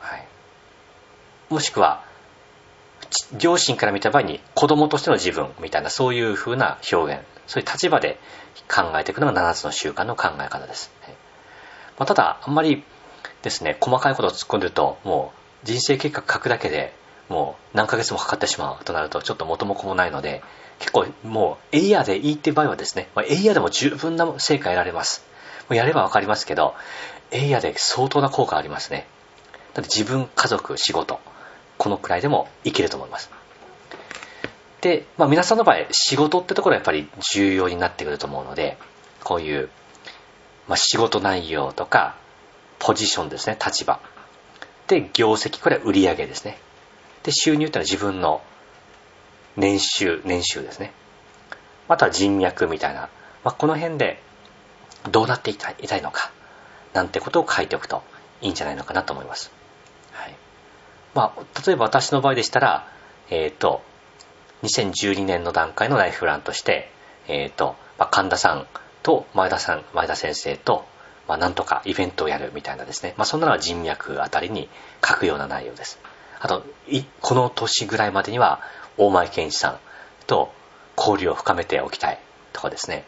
[0.00, 0.26] はい、
[1.50, 2.04] もしくは
[3.38, 8.18] 両親から見た場合に子供としての自分みたいなそういう風な表現、そういう立場で
[8.68, 10.90] 考えていくのが7つの習慣の考え方です。
[11.98, 12.82] まあ、ただ、あんまり
[13.42, 15.32] ですね、細かいことを突っ込んでると、も
[15.62, 16.92] う人生計画書くだけで
[17.28, 20.42] もう何ヶ月もかかってしまうとなるとちょっと元も子もないので、
[20.78, 25.24] 結構もうエイヤーでいいっていう場合はですね、まあ、エイヤーでも十分な成果得られます。
[25.68, 26.74] もうやればわかりますけど、
[27.30, 29.06] エイヤーで相当な効果ありますね。
[29.72, 31.20] だって自分、家族、仕事、
[31.78, 33.30] このくらいでもいけると思います。
[34.80, 38.76] で、まあ、皆さんの場合、仕事ってところはやっぱり重要になってくると思うので、
[39.22, 39.70] こういう、
[40.68, 42.16] まあ、仕事内容とか、
[42.78, 43.98] ポジションですね、立場。
[44.86, 46.58] で、業績、これは売上ですね。
[47.24, 48.42] で、収入ってのは自分の
[49.56, 50.92] 年収、年収ですね。
[51.88, 53.08] また人脈みたいな、
[53.42, 54.22] まあ、この辺で
[55.10, 56.30] どうなっていたいたいのか、
[56.92, 58.02] なんてことを書いておくと
[58.40, 59.50] いいんじゃないのかなと思います。
[60.12, 60.36] はい。
[61.14, 62.88] まあ、例えば私の場合でしたら、
[63.30, 63.82] えっ、ー、と、
[64.62, 66.90] 2012年の段階のライフプランとして、
[67.28, 68.66] えっ、ー、と、まあ、神田さん
[69.02, 70.86] と前田さん、前田先生と、
[71.28, 73.14] まあ、なんとかイベントをやるみたいなですね。
[73.16, 74.68] まあ、そんなのは人脈あたりに
[75.06, 75.98] 書くような内容です。
[76.44, 76.62] あと、
[77.22, 78.60] この年ぐらいまでには、
[78.98, 79.78] 大前健一さん
[80.26, 80.52] と
[80.94, 82.18] 交流を深めておきたい
[82.52, 83.06] とかですね。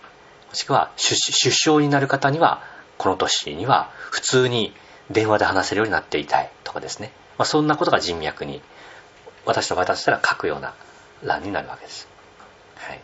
[0.49, 1.15] もしくは、出
[1.51, 2.63] 生になる方には、
[2.97, 4.73] この年には普通に
[5.11, 7.13] 電話で話せるようになっていたいとかですね。
[7.37, 8.63] まあ、そんなことが人脈に、
[9.45, 10.73] 私の場合だしたら書くような
[11.23, 12.09] 欄になるわけです。
[12.77, 13.01] はい。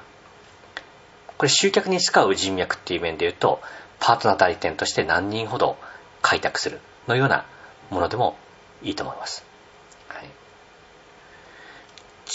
[1.36, 3.60] これ集客に使う人脈っていう面で言うと、
[4.00, 5.76] パートナー代理店として何人ほど
[6.22, 7.44] 開拓するのような
[7.90, 8.38] ものでも
[8.82, 9.51] いいと思います。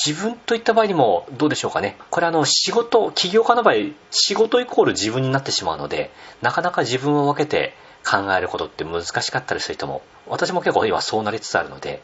[0.06, 1.98] 自分といった場合にもどうでしょうかね。
[2.12, 3.76] これあの仕事、起業家の場合、
[4.12, 7.74] 仕事イコール自分になってしまうので、なかなか自分を分けて
[8.06, 12.04] 考えることって難しかったりする人も、私も結構今そうなりつつあるので、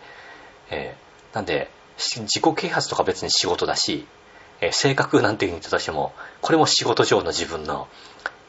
[0.72, 4.08] えー、なんで、自己啓発とか別に仕事だし、
[4.60, 7.88] えー、性格なんていうふうに言ったとしても、これも仕事上の自分の、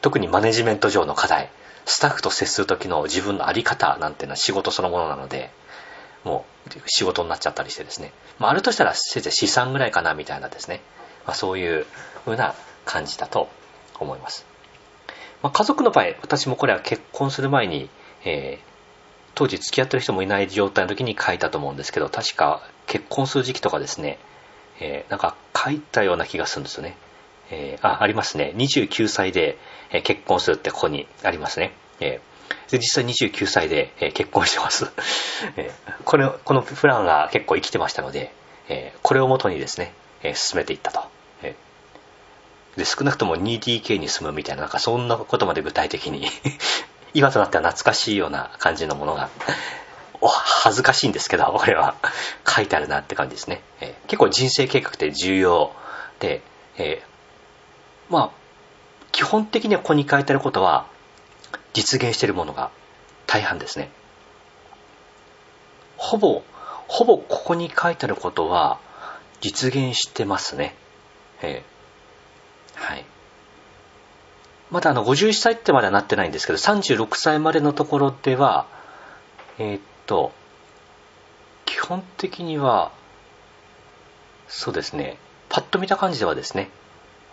[0.00, 1.50] 特にマネジメント上の課題、
[1.84, 5.50] スタッフと接する時の自分の在り方なんていうのは仕事そのものなので、
[6.24, 10.80] もう仕事になっちゃったりしてですね、まあ、あるとしたらせいぜい資産ぐらいかなみたいなですね、
[11.26, 11.86] まあ、そういう
[12.24, 13.48] 風な感じだと
[14.00, 14.46] 思います。
[15.42, 17.90] まあ、家族の場合、私もこれは結婚する前に、
[18.24, 18.74] えー、
[19.34, 24.18] 当時付き合ってる人もいない状態の時に書いたと思うんですけど、確か結婚する時期とかですね、
[24.80, 26.96] えー、なんか書いたような気がするんですよね。
[27.50, 28.54] えー、あ、ありますね。
[28.56, 29.58] 29歳で、
[30.02, 31.72] 結婚するってここにありますね。
[32.00, 32.33] えー、
[32.70, 34.90] で実際29歳で、え結婚してます。
[35.56, 35.72] え
[36.04, 38.32] これ、このプランが結構生きてましたので、
[38.68, 41.04] えこれをもとにですね、え進めていったと。
[41.42, 41.54] え
[42.76, 46.28] で、少なくとも 2DK に住むみたいな、なんかそんなことまで具体的に
[47.14, 49.28] 今となっては懐かしいような感じのものが、
[50.20, 51.94] お恥ずかしいんですけど、これは
[52.46, 53.62] 書いてあるなって感じですね。
[53.80, 55.72] えー、結構人生計画って重要
[56.18, 56.42] で、
[56.78, 58.30] えー、まあ、
[59.12, 60.86] 基本的にはここに書いてあることは、
[61.74, 62.70] 実現しているものが
[63.26, 63.90] 大半ですね。
[65.96, 66.42] ほぼ、
[66.88, 68.78] ほぼここに書いてあることは、
[69.40, 70.74] 実現してますね。
[71.42, 73.04] えー、はい。
[74.70, 78.66] まだあの51歳ってまではなってないんですけど、36歳までのところでは、
[79.58, 80.32] えー、っと、
[81.64, 82.92] 基本的には、
[84.48, 86.70] そうですね、パッと見た感じではですね、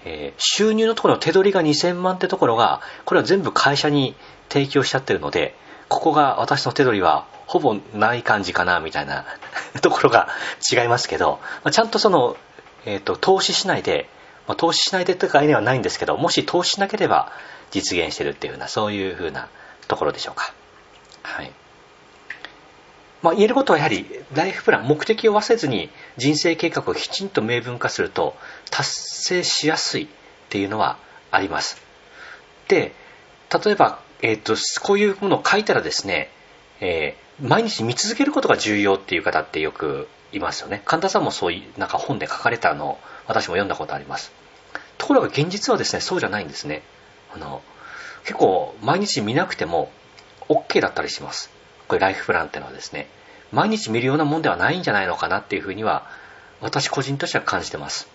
[0.06, 4.16] えー、収入のところの手取りが2000万ってところが、これは全部会社に
[4.50, 5.56] 提供しちゃってるので、
[5.88, 9.26] ここが私の手取りはほぼない感じかな、みたいな
[9.82, 10.30] ところが
[10.72, 12.38] 違いますけど、まあ、ちゃんとその、
[12.86, 14.10] えっ、ー、と、投資しないで、
[14.48, 17.32] まあ、投資しないでという概念はないんですけど、もし投資しなければ
[17.72, 19.50] 実現してるっていうふうな、そういうふうな
[19.88, 20.54] ところでしょうか。
[21.24, 21.52] はい。
[23.22, 28.36] まあ、言えることはやはり、ライフプラン、目的を忘れずに人生計画をきちんと明文化すると、
[28.72, 30.08] 達成しやすいっ
[30.50, 30.98] ていうのは
[31.30, 31.80] あります。
[32.68, 32.94] で、
[33.64, 36.32] 例えば、えっ、ー、と、こういうものを書いたらですね、
[36.80, 40.82] えー、毎日見続けることが重要っていう方ってよくいますよね。
[40.86, 44.32] 神田さんもそういう、なんか本で書かれたのを私も読んだことあります。
[44.98, 46.84] ところが現実はですね、そうじゃないんですね。
[47.34, 47.62] あの、
[48.24, 49.92] 結構毎日見なくても
[50.48, 51.50] OK だったりします。
[51.88, 53.08] これライフプランっていうのはですね、
[53.52, 56.08] 毎日見るようなもんではないんじゃないのかなっていうふうには、
[56.62, 58.08] 私個人としては感じてます。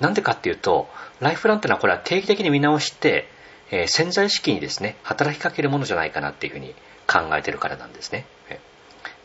[0.00, 0.88] なんでかっていうと、
[1.20, 3.28] ライフプランっていうのはこれは定期的に見直して、
[3.70, 6.74] えー、潜在意識にですね、働きかけるものじゃないかなっていうふうに
[7.06, 8.26] 考えてるからなんですね。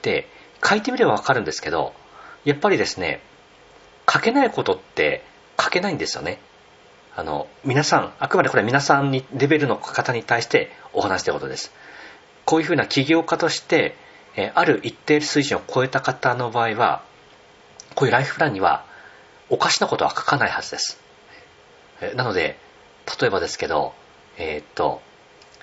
[0.01, 0.27] で、
[0.63, 1.93] 書いてみればわかるんですけど、
[2.43, 3.21] やっぱりですね、
[4.11, 5.23] 書けないことって
[5.59, 6.39] 書けないんですよね。
[7.15, 11.73] あの、皆さん、あくまでこれは皆さんに、レベルの方に対してお話していることです。
[12.45, 13.95] こういうふうな起業家として、
[14.35, 17.03] えある一定水準を超えた方の場合は、
[17.95, 18.85] こういうライフプランには
[19.49, 20.99] おかしなことは書かないはずです。
[22.15, 22.57] なので、
[23.19, 23.93] 例えばですけど、
[24.37, 25.01] えー、っと、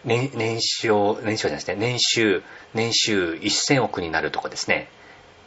[0.04, 2.42] 年年収、年収じゃないですね、年収、
[2.74, 4.88] 年収1000億になるとかですね、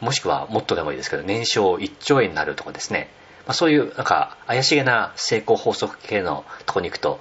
[0.00, 3.08] もしくはもっとでもいいですけど、年商1兆円になるとかですね、
[3.46, 7.20] まあ、そういうなんか怪しげな成功法則系のとこに行くと、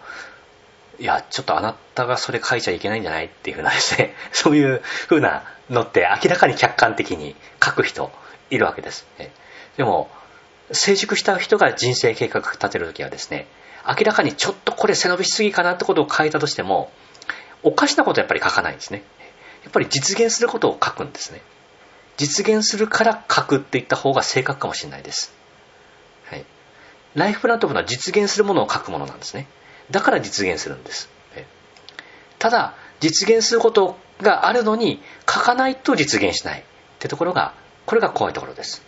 [1.00, 8.12] いや、ちょっとあなたがそれ書いちゃいけないんじゃないっていうふうなですね、 そういうふうなのって明らかに客観的に書く人
[8.50, 9.06] いるわけです。
[9.78, 10.10] でも、
[10.72, 13.48] 成熟した人が人生計画立てるときはですね、
[13.88, 16.92] 明らかにちょっとこれ背伸びしすぎかなってことを書いたとしても、
[17.64, 19.04] おかしなことはやっぱり書かないんですね。
[19.64, 21.42] やっぱり実現することを書くんですね。
[22.18, 25.34] 実現するから書くって言った方が正確かもしれないです。
[26.26, 26.46] はい。
[27.16, 29.48] ライフプランというのは実現するものを書くものなんですね。
[29.92, 31.10] だから実現するんです。
[32.40, 36.64] ただ、実現することがあるのに書かないと実現しないっ
[37.00, 37.54] てところが、
[37.86, 38.84] これが怖いところです。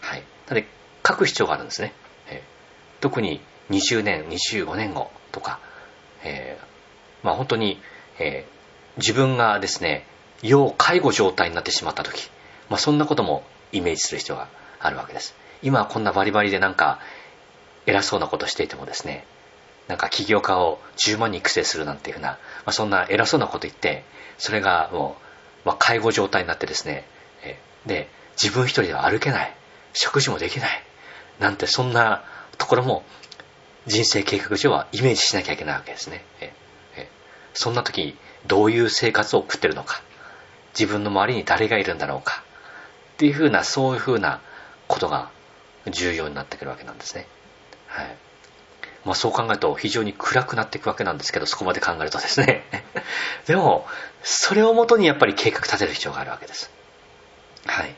[0.00, 0.20] はい。
[0.48, 0.66] なので、
[1.06, 1.92] 書く必要があるんですね。
[3.00, 3.40] 特に
[3.70, 5.60] 20年、25年後とか、
[6.24, 7.80] えー、まあ本当に、
[8.18, 10.06] えー、自分がですね、
[10.42, 12.30] 要介護状態になってしまった時、
[12.68, 14.48] まあそんなこともイメージする必要が
[14.80, 15.34] あるわけです。
[15.62, 16.98] 今はこんなバリバリでなんか
[17.86, 19.24] 偉そうなことしていてもですね、
[19.88, 24.04] なんか起業家を10万人育成するなんていうふうな、まあ、そんな偉そうなこと言って、
[24.38, 25.16] それがも
[25.64, 27.04] う、まあ、介護状態になってですね、
[27.86, 28.08] で、
[28.40, 29.54] 自分一人では歩けない、
[29.92, 30.85] 食事もできない、
[31.38, 32.24] なんてそんな
[32.58, 33.04] ところも
[33.86, 36.24] 人生計画上はイメージしなきゃいけないわけですね。
[37.56, 38.16] そんな時、
[38.46, 40.02] どういう生活を送ってるのか、
[40.78, 42.44] 自分の周りに誰がいるんだろうか、
[43.14, 44.40] っていうふうな、そういうふうな
[44.88, 45.30] ことが
[45.90, 47.26] 重要になってくるわけなんですね。
[47.86, 48.16] はい。
[49.06, 52.64] まあそう考えると非常に暗くなっていくわけなんですけど、そこまで考えるとですね。
[53.46, 53.88] でも、
[54.22, 56.70] それをもとにやっぱり計画立てる必要があるわけです。
[57.66, 57.94] はい。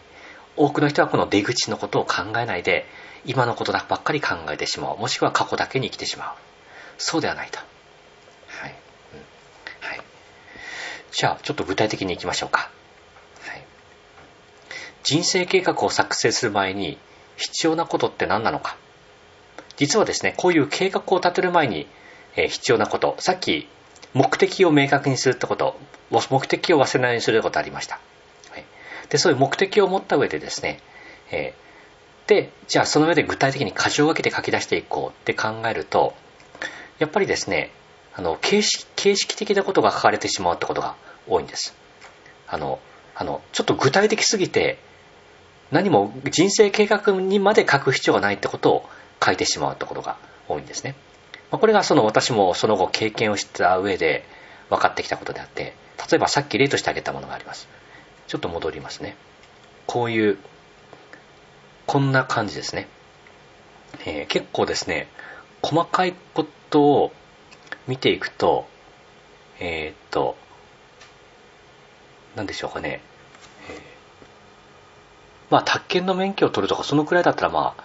[0.55, 2.87] 多くの人はこの出口のことを考えないで、
[3.29, 4.97] 今のことばっかり考えてしまう。
[4.97, 6.35] もしくは過去だけに生きてしまう。
[6.97, 7.59] そうではないと。
[7.59, 8.75] はい。
[9.81, 10.01] はい。
[11.13, 12.71] じゃあ、ちょっと具体的にいきましょうか。
[13.43, 13.63] はい。
[15.05, 16.97] 人生計画を作成する前に
[17.37, 18.79] 必要なことって何なのか。
[19.77, 21.87] 実はですね、こういう計画を立てる前に、
[22.35, 23.69] えー、必要なこと、さっき
[24.15, 25.79] 目的を明確にするってこと、
[26.11, 28.01] 目的を忘れないようにすることありました。
[28.51, 28.65] はい、
[29.11, 30.81] で、そういう目的を持った上でですね、
[31.31, 31.68] えー、
[32.29, 36.15] で、じゃあその上で具体的に箇条を分けて書き出していこうって考えると、
[36.99, 37.73] やっぱりですね、
[38.15, 40.95] あの形式形式的なことが書かれてしまうってことが
[41.27, 41.75] 多いんです。
[42.47, 42.79] あの、
[43.15, 44.79] あのちょっと具体的すぎて、
[45.71, 48.89] 何も人生計画にまで書く必要がないってことを
[49.25, 50.19] 書いてしまうところが
[50.49, 50.95] 多いんですね。
[51.51, 54.25] まこれがその私もその後経験をした上で
[54.69, 55.75] 分かってきたことであって、
[56.11, 57.69] 例えばさっき例として挙げたものがあります。
[58.27, 59.17] ちょっと戻りますね。
[59.87, 60.39] こういう、
[61.89, 62.87] こんな感じですね。
[64.05, 65.09] えー、結構ですね、
[65.63, 67.13] 細かいことを
[67.87, 68.69] 見ていくと、
[69.59, 70.37] えー、っと、
[72.37, 73.01] 何でしょうかね。
[75.49, 77.85] まあ、宅建の免許を取るとか、そのくらいだったらまあ、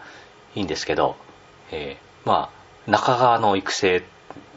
[0.53, 1.15] いいんですけど、
[1.71, 2.51] えー、ま
[2.85, 4.03] あ、中川の育成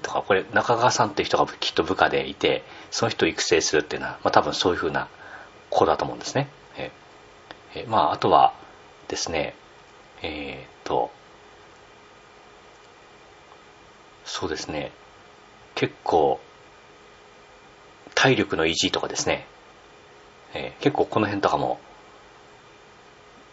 [0.03, 5.07] とか、これ、中川さんって人がきっと部下でいて、その人を育成するっていうのは、まあ多分そういうふうな
[5.71, 6.49] 子だと思うんですね。
[6.77, 8.53] えー、えー、まあ、あとは
[9.09, 9.55] ですね、
[10.23, 11.11] えー、と、
[14.25, 14.93] そうですね、
[15.75, 16.41] 結構、
[18.15, 19.47] 体力の維持とかですね、
[20.55, 21.79] えー、結構この辺とかも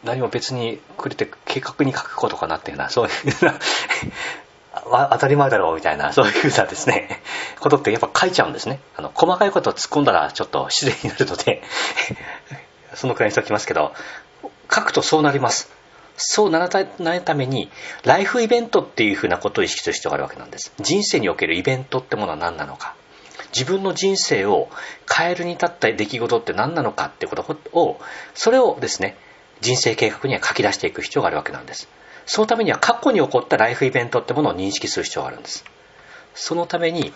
[0.04, 3.60] 何も別にくれて計画に書くことかなっていうのは、そういうな
[5.12, 7.22] 当たり前だろうみたいな、そういうふうなですね、
[7.60, 8.80] ことってやっぱ書いちゃうんですね。
[8.98, 11.64] あの、細かいことを突っ込んだらちょっと失礼になるので
[12.96, 13.94] そのくらいにしておきますけど、
[14.74, 15.72] 書くとそうなります。
[16.16, 16.70] そうなら
[17.00, 17.70] ないために、
[18.04, 20.72] ライフイベントっていうふうなことを意識する必要があるわけなんです。
[20.80, 22.96] 人生におけるイベントってものは何なのか。
[23.56, 24.70] 自分の人生を
[25.12, 28.00] 変えるに至った出来事って何なのかってことを、
[28.34, 29.18] それをですね、
[29.62, 31.88] 人生計画には書き出していく必要があるわけなんです。
[32.26, 35.66] そのためには過去に起こったライフイベントってものを認識する必要があるんです。
[36.36, 37.14] そのために、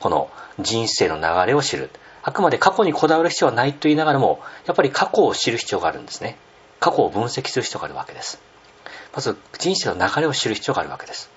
[0.00, 1.90] この人生の流れを知る。
[2.22, 6.36] あくまで過去にこだわる必要はないと言いながらも、やっぱり過去を知る必要があるんですね。
[6.80, 8.40] 過去を分析する必要があるわけです。
[9.14, 11.30] まず人生の流れを知る必要があるわけです。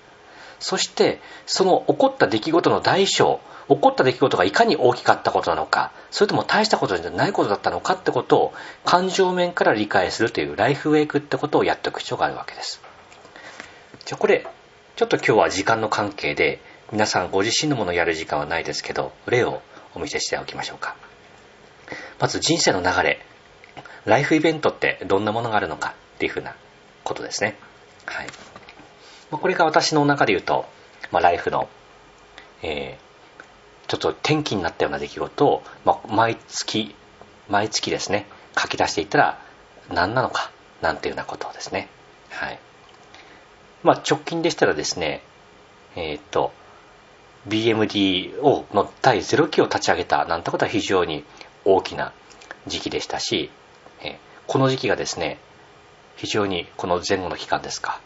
[0.58, 8.52] そして、その起こった出来事の大小、起こった出来事がいかに大きかったことなのか、それとも大したことじゃないことだったのかってことを
[8.84, 12.82] 感情面から理解するというライフウェイクってことをやっておく必要があるわけです。
[14.04, 14.46] じゃあこれ、
[14.96, 16.60] ちょっと今日は時間の関係で
[16.92, 19.62] 皆さんご自身のものをやる時間はないですけど、例を
[19.94, 20.96] お見せしておきましょうか。
[22.18, 23.24] まず人生の流れ、
[24.06, 26.54] ライフイベントってどんなものがあるのかっていうふうな
[27.04, 27.56] ことですね。
[28.06, 28.26] はい。
[29.30, 30.66] まあ、これが私の中で言うと、
[31.10, 31.68] まあ、ライフの、
[32.62, 36.94] えー、ちょっと転機になったような出来事を、まあ、毎月、
[37.48, 38.26] 毎月ですね、
[38.58, 39.40] 書き出していったら
[39.88, 41.88] 何なのか、なんていうようなことですね。
[42.30, 42.58] はい。
[43.82, 45.22] まあ、直近でしたらですね、
[45.96, 46.52] えっ、ー、と、
[47.48, 51.24] BMD をの第0期を立ち上げたなんてことは非常に
[51.64, 52.12] 大きな
[52.66, 53.50] 時期でしたし、
[54.02, 55.38] え、この時期がですね、
[56.16, 58.00] 非常にこの前後の期間ですか、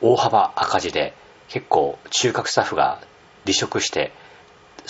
[0.00, 1.14] 大幅赤字で
[1.48, 3.00] 結構中核スタッフが
[3.44, 4.12] 離職して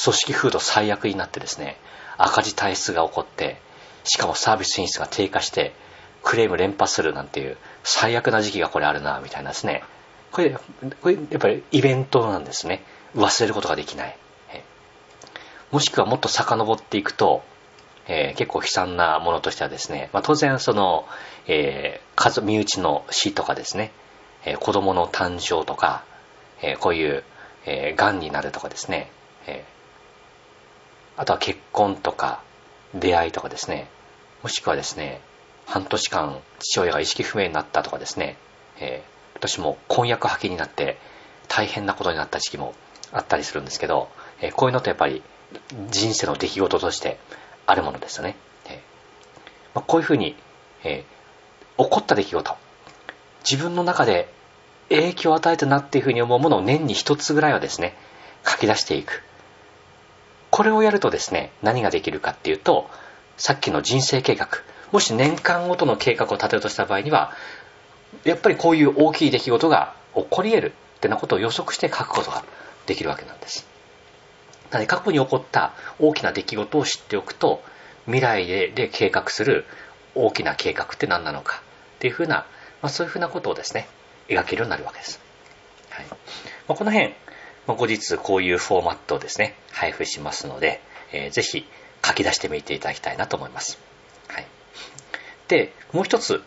[0.03, 1.77] 組織風土最悪になってですね、
[2.17, 3.61] 赤字体質が起こって、
[4.05, 5.75] しかもサービス品質が低下して、
[6.23, 9.83] クレーム連発するなんていう最悪な時期がこれあるな、みたいなですね。
[10.31, 10.57] これ、
[11.03, 12.85] これやっぱりイベントなんですね。
[13.15, 14.17] 忘れることができない。
[15.71, 17.43] もしくはもっと遡っていくと、
[18.09, 21.07] えー、結構悲惨なものとしてはですね、まあ、当然その、
[21.47, 23.93] えー、身内の死とかですね、
[24.45, 26.05] えー、子供の誕生とか、
[26.63, 27.25] えー、こういう、
[27.65, 29.11] えー、癌になるとかですね、
[29.47, 32.43] えー、あとは結婚とか、
[32.95, 33.89] 出会いとかですね、
[34.43, 35.21] もしくはですね、
[35.67, 38.37] 半年間父親が意識不明になったとかですね、
[38.79, 40.99] えー、私も婚約破棄になって
[41.49, 42.75] 大変なことになった時期も
[43.13, 44.09] あったりするんですけど、
[44.41, 45.23] えー、こういうのってやっぱり
[45.91, 47.19] 人生の出来事として
[47.73, 48.37] あるものですね。
[48.67, 48.75] えー
[49.75, 50.37] まあ、こういうふうに、
[50.85, 52.57] えー、起こった出来事、
[53.51, 54.33] 自分の中で
[54.91, 57.97] 影響を与えたなっていうふうに思うものを年に一つぐらいはですね、
[58.47, 59.23] 書き出していく。
[60.51, 62.91] これをやるとですね、何ができるかっていうと、
[63.39, 64.49] さっきの人生計画、
[64.93, 67.33] もし年間ごとの計画を立てるとした場合には、
[68.25, 72.45] やっぱりこういう大きい出来事が起こり得るってなことを予測して書くことが
[72.85, 73.72] できるわけなんです。
[74.73, 77.63] なので過去に起こった大きな出来事を知っておくと、
[78.07, 79.65] 未来でで計画する
[80.15, 81.63] 大きな計画って何なのか
[81.97, 82.47] っていうふうな、
[82.81, 83.87] まあ、そういうふうなことをですね、
[84.29, 85.21] 描けるようになるわけです。
[85.91, 86.17] はいま
[86.69, 87.11] あ、この辺、
[87.67, 90.81] まあ、後日こういうフォーマットをですね、配布しますので、
[91.13, 91.67] えー、ぜひ
[92.05, 93.79] 書き出してみていただきたいなと思います。
[94.29, 94.47] はい、
[95.49, 96.43] で、もう一つ、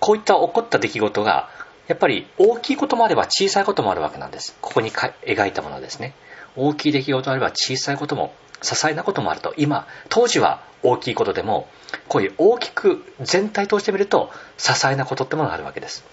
[0.00, 1.48] こういった起こった出来事が、
[1.86, 4.56] やっぱり大きいこともあれば小さいこともあるわけなんです。
[4.60, 6.14] ここに描いたものですね。
[6.56, 9.54] 大きい出来事もあれば小さいことも、些細なこともあると。
[9.56, 11.68] 今、当時は大きいことでも、
[12.08, 16.04] こういう大きく全体通してみると、些細なことってものがあるわけです。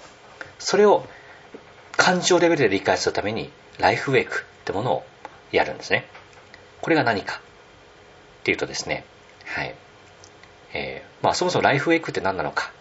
[0.60, 1.06] それを
[1.98, 5.04] 感情レベルで理解するためにライフウェイクってものを
[5.52, 6.08] やるんですね。
[6.82, 9.04] これが何かっていうとですね、
[9.46, 9.76] はい。
[10.74, 12.72] えー、まあそもそもライフウェイクって何なのか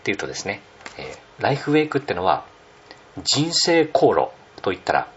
[0.00, 0.60] っていうとですね、
[0.98, 2.44] えー、ライフウェイクってのは
[3.24, 4.28] 人生航路
[4.62, 5.08] と言ったら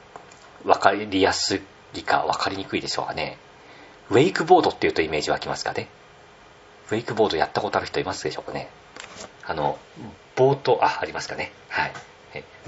[0.64, 1.62] 分かりやす
[1.94, 3.38] いか分かりにくいでしょうかね。
[4.10, 5.88] ウェイクボードっていうとイメージ湧きますかね。
[6.92, 8.70] ウェイクボードやったことある人いますでしょうかね。
[9.46, 9.78] あの、
[10.36, 11.52] ボート、あ、ありますかね。
[11.70, 11.94] はい。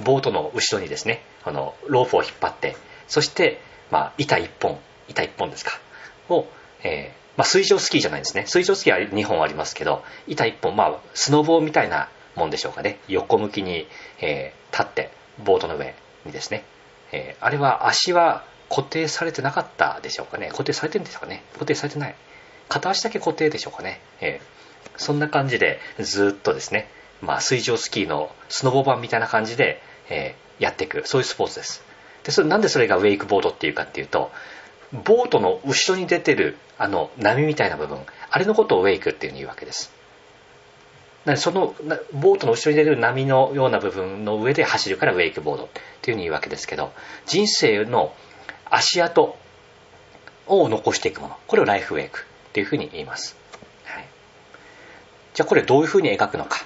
[0.03, 2.76] ボートの後ろにですね、あの、ロープを引っ張って、
[3.07, 5.80] そして、まあ、板一本、板一本ですか、
[6.30, 6.47] を、
[6.84, 8.45] えー、まあ、水上スキーじゃないんですね。
[8.47, 12.99] 水上スキーは2本ありますけど、板一本、まあ、スノボーみたいなもんでしょうかね。
[13.07, 13.88] 横向きに、
[14.19, 15.11] えー、立って、
[15.43, 15.93] ボートの上
[16.26, 16.63] にですね。
[17.11, 20.47] えー、あれは足は固定されてなかったでしょうかね。
[20.49, 21.43] 固定されてるんでしょうかね。
[21.53, 22.15] 固定されてない。
[22.69, 23.99] 片足だけ固定でしょうかね。
[24.22, 26.88] えー、そんな感じでずっとですね、
[27.22, 31.84] まあ、水上スキーのスノボ版みたいな感じで、えー、やっていくそういうスポーツです
[32.24, 34.32] でそれなんでそれがウェイクボードっていうかっていうと
[35.05, 37.99] ボートの後ろに出てるあの波みたいな部分
[38.30, 39.93] あれのことをウェイクっていうふうに言うわけです
[41.26, 41.76] なその
[42.13, 45.67] ボートの後ろに出てる波のような部分の上で走るからウェイクボードっ
[46.01, 46.91] ていうふうに言うわけですけど
[47.28, 48.13] 人生の
[48.72, 49.38] 足跡
[50.47, 51.38] を残していくもの。
[51.47, 53.38] これをライフウェイクっていうふうに言います、
[53.86, 54.05] はい、
[55.34, 56.57] じゃあこれどういうふうに描くのか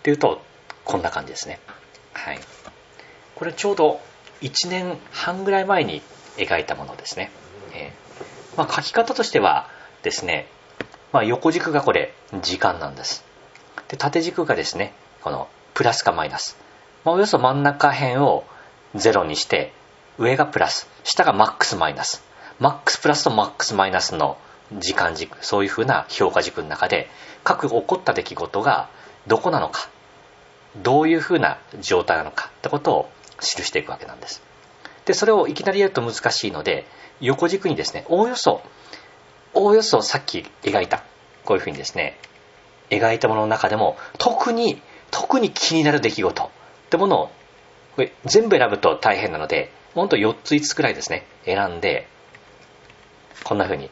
[0.00, 0.40] っていうと
[0.84, 1.58] こんな感じですね。
[2.12, 2.38] はい。
[3.34, 4.00] これちょうど
[4.42, 6.02] 1年半ぐらい前に
[6.36, 7.30] 描いたものですね、
[7.74, 9.68] えー、まあ、書き方としては
[10.02, 10.46] ですね、
[11.12, 12.12] まあ、横軸がこれ
[12.42, 13.24] 時間なんです。
[13.88, 14.92] で縦軸がですね
[15.22, 16.56] このプラスかマイナス、
[17.04, 18.44] まあ、およそ真ん中辺を
[18.94, 19.72] 0にして
[20.18, 22.24] 上がプラス下がマックスマイナス
[22.58, 24.38] マックスプラスとマックスマイナスの
[24.78, 27.08] 時間軸そういうふうな評価軸の中で
[27.42, 28.88] 各起こった出来事が
[29.26, 29.88] どこなのか
[30.82, 33.10] どういうふうな状態なのかってことを
[33.40, 34.42] 記していくわけなんです。
[35.04, 36.86] で、それをいきなりやると難しいので、
[37.20, 38.62] 横軸にですね、おおよそ、
[39.52, 41.04] おおよそさっき描いた、
[41.44, 42.18] こういうふうにですね、
[42.90, 46.48] 描いたものの中でも、特に、特に気になる出来事っ
[46.90, 47.30] てものを、
[47.94, 52.08] これ全部選ぶと大変なので、ほんと4つ5つくらいですね、選んで、
[53.44, 53.90] こんなふうに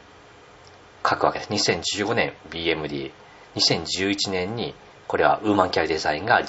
[1.07, 1.51] 書くわけです。
[1.51, 3.11] 2015年 BMD、
[3.55, 4.73] 2011年に
[5.07, 6.41] これはウーマンキャリデザインが、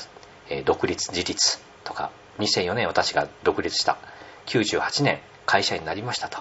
[0.65, 3.97] 独立自立とか2004年私が独立した。
[4.47, 6.39] 98年会社になりましたと。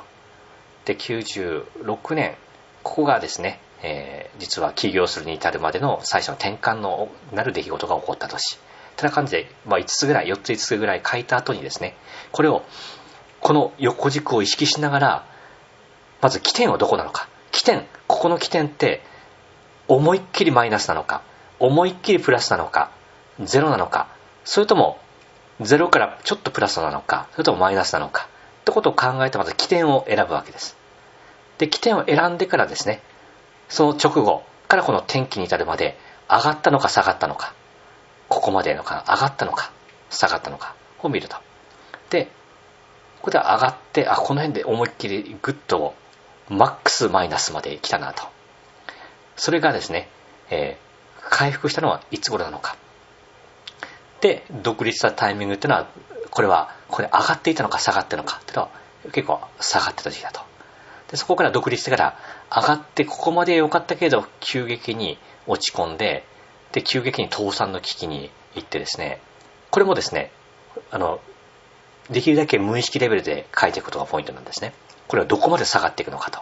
[0.85, 2.35] で96年
[2.83, 8.59] ここがですね、えー、実は起業するに至るまでの最初の転換のなる出来事が起こった年。
[8.95, 11.95] てな感じで、まあ、5つぐらい4つ5つぐらい書いた後にですね
[12.31, 12.63] これを
[13.39, 15.33] この横軸を意識しながら
[16.21, 17.27] まず起点はどこなのか。
[17.51, 19.01] 起点ここの起点って
[19.89, 21.21] 思いっきりマイナスなのか。
[21.59, 22.91] 思いっきりプラスなのか。
[23.41, 24.07] ゼロなのか。
[24.45, 24.99] それとも
[25.59, 27.27] ゼロからちょっとプラスなのか。
[27.33, 28.29] それともマイナスなのか。
[28.61, 30.77] ってことを考えてまず起点を選ぶわけです。
[31.57, 33.01] で起点を選んでからですね
[33.67, 35.97] その直後からこの天気に至るまで
[36.29, 37.53] 上がったのか下がったのか。
[38.33, 39.71] ここまでのか上がったのか
[40.09, 41.37] 下がったのかを見ると。
[42.09, 42.25] で
[43.17, 45.93] ここで上がってあこの辺で思いっきりグッと
[46.49, 48.23] マックスマイナスまで来たなと。
[49.35, 50.09] それがですね、
[50.49, 52.75] えー、回復したのはいつ頃なのか。
[54.21, 55.87] で独立したタイミングっていうのは
[56.31, 58.69] これはこれ上がっていたのか下がってのかっていうのは
[59.11, 60.41] 結構下がってた時期だと。
[61.11, 62.17] でそこから独立してから
[62.49, 66.25] 上がってここまで良かったけれど急激に落ち込んで
[66.73, 69.21] で急激に倒産の危機に行ってですね
[69.71, 70.31] これもですね
[70.91, 71.19] あの
[72.09, 74.73] できるだけ無意識レベルで書いていくことがポイントなんですね。
[75.07, 76.41] これはどこまで下がっていくのかと。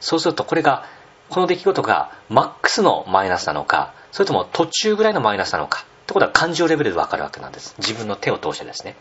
[0.00, 0.86] そうするとこれが
[1.28, 7.74] この出来事がマックスのマイナスなのかそれとも途中ぐらいのマイナスなのかってことは感情レベルでわかるわけなんです。
[7.78, 8.96] 自分の手を通してですね。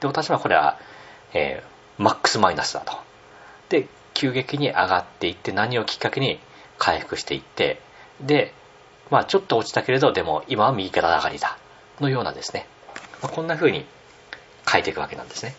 [0.00, 0.78] で私はこれは、
[1.32, 2.96] えー、マックスマイナスだと。
[3.68, 6.38] で急激に上がっていって何をきっかけに
[6.78, 7.80] 回復していって
[8.20, 8.54] で
[9.10, 11.58] まあちょっと落ちたけれどでも今は右から上がりだ。
[12.00, 12.66] のようなですね、
[13.22, 13.84] まあ、こんな風に
[14.70, 15.54] 書いていくわけなんですね。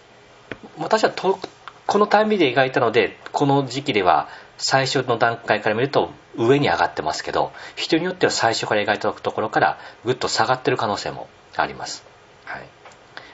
[0.77, 1.39] 私はと
[1.87, 4.27] このタイミングで描いたのでこの時期では
[4.57, 12.03] 最初の段階から見ると上に上がってますけど人によっては最初から描いたところからぐっと下がってる可能性もあります、
[12.45, 12.63] はい、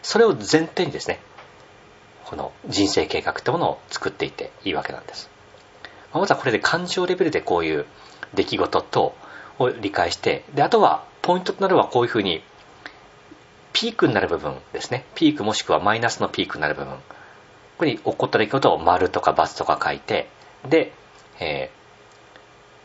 [0.02, 1.20] それを前提にですね
[2.26, 5.30] この人生計画ってものを作っていっていいわけなんです。
[6.14, 7.86] まずはこれで感情レベルでこういう
[8.34, 9.16] 出来事と
[9.62, 12.42] を理解してであとはポイントとなるはこういうふうに
[13.74, 17.00] ピークになる部分ですねピークもしくはマイナスのピークになる部分こ
[17.80, 20.28] こに起こった出来事を丸とか×とか書いて
[20.68, 20.94] で
[21.42, 21.72] え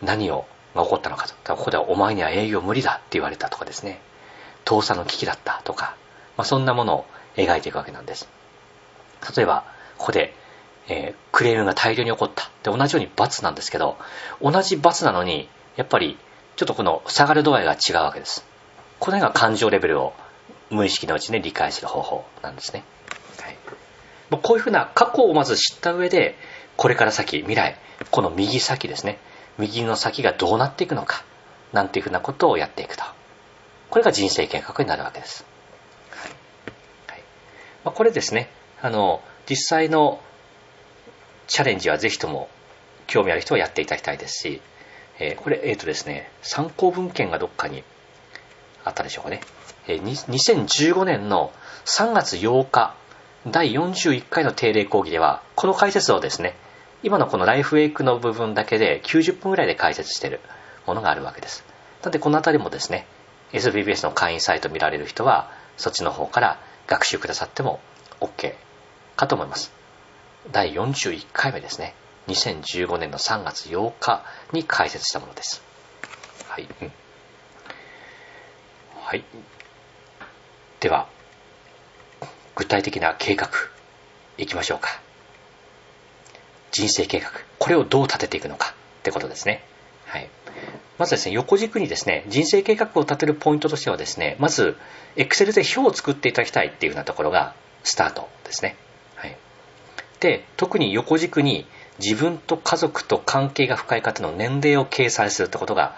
[0.02, 1.56] ー、何をが起こったのかと。
[1.56, 4.00] ここではお前には営業無理だって言われたとかですね。
[4.66, 5.94] 倒産の危機だったとか、
[6.36, 7.06] まあ、そんなものを
[7.36, 8.28] 描いていくわけなんです。
[9.36, 9.64] 例えば、
[9.98, 10.34] ここで、
[10.88, 13.96] えー、クレームが大量に起こったで同じように罰なんですけど、
[14.42, 16.18] 同じ罰なのに、やっぱり、
[16.56, 18.44] ちょっとこの下がる度合いが違うわけです。
[18.98, 20.14] この辺が感情レベルを
[20.70, 22.82] 無意識のうちに理解する方法なんですね。
[23.42, 23.56] はい、
[24.42, 26.36] こういうふうな過去をまず知った上で、
[26.76, 27.76] これから先、未来、
[28.10, 29.18] この右先ですね。
[29.58, 31.24] 右の先がどうなっていくのか。
[31.72, 33.04] なんていうふうなことをやっていくと。
[33.90, 35.44] これが人生計画になるわけです。
[36.10, 36.30] はい
[37.12, 37.22] はい
[37.84, 38.50] まあ、これですね、
[38.80, 40.20] あの、実際の
[41.46, 42.48] チャレンジはぜひとも
[43.06, 44.60] 興味ある人はやっていただきたいですし、
[45.18, 47.82] えー、これ、えっ、ー、とですね、参考文献がどっかに
[48.84, 49.40] あったでしょうかね。
[49.88, 51.52] えー、2015年の
[51.84, 52.94] 3月8日、
[53.46, 56.54] 第41回の定例講義では、この解説をですね、
[57.02, 60.40] 今のこのライフウェイクの部分だけで90分ぐらいで解説している
[60.86, 61.64] ものがあるわけです。
[62.02, 63.06] なのでこの辺りもですね、
[63.52, 67.80] SBBS の会員サイト見られる人は、そっちの方から学習くださっても
[68.20, 68.54] OK
[69.16, 69.72] かと思います。
[70.50, 71.94] 第41回目ですね。
[72.28, 75.62] 2015年の3月8日に解説したものです。
[76.48, 76.68] はい。
[76.82, 76.92] うん、
[79.00, 79.24] はい。
[80.80, 81.08] では、
[82.54, 83.50] 具体的な計画、
[84.38, 85.00] いきましょうか。
[86.72, 87.30] 人生計画。
[87.58, 89.64] これをどう立てていくのかってことですね。
[90.06, 90.28] はい。
[90.98, 94.76] まずですね、横軸にですね、人生計画を立てるポイントとしてはですね、まず、
[95.16, 97.54] Excel で表を作っていただきたいっていうようなところが
[97.84, 98.76] スタートですね。
[99.14, 99.36] はい。
[100.20, 101.66] で、特に横軸に
[101.98, 105.96] 自分と家族と関係が深い方の年齢を掲載するってことが、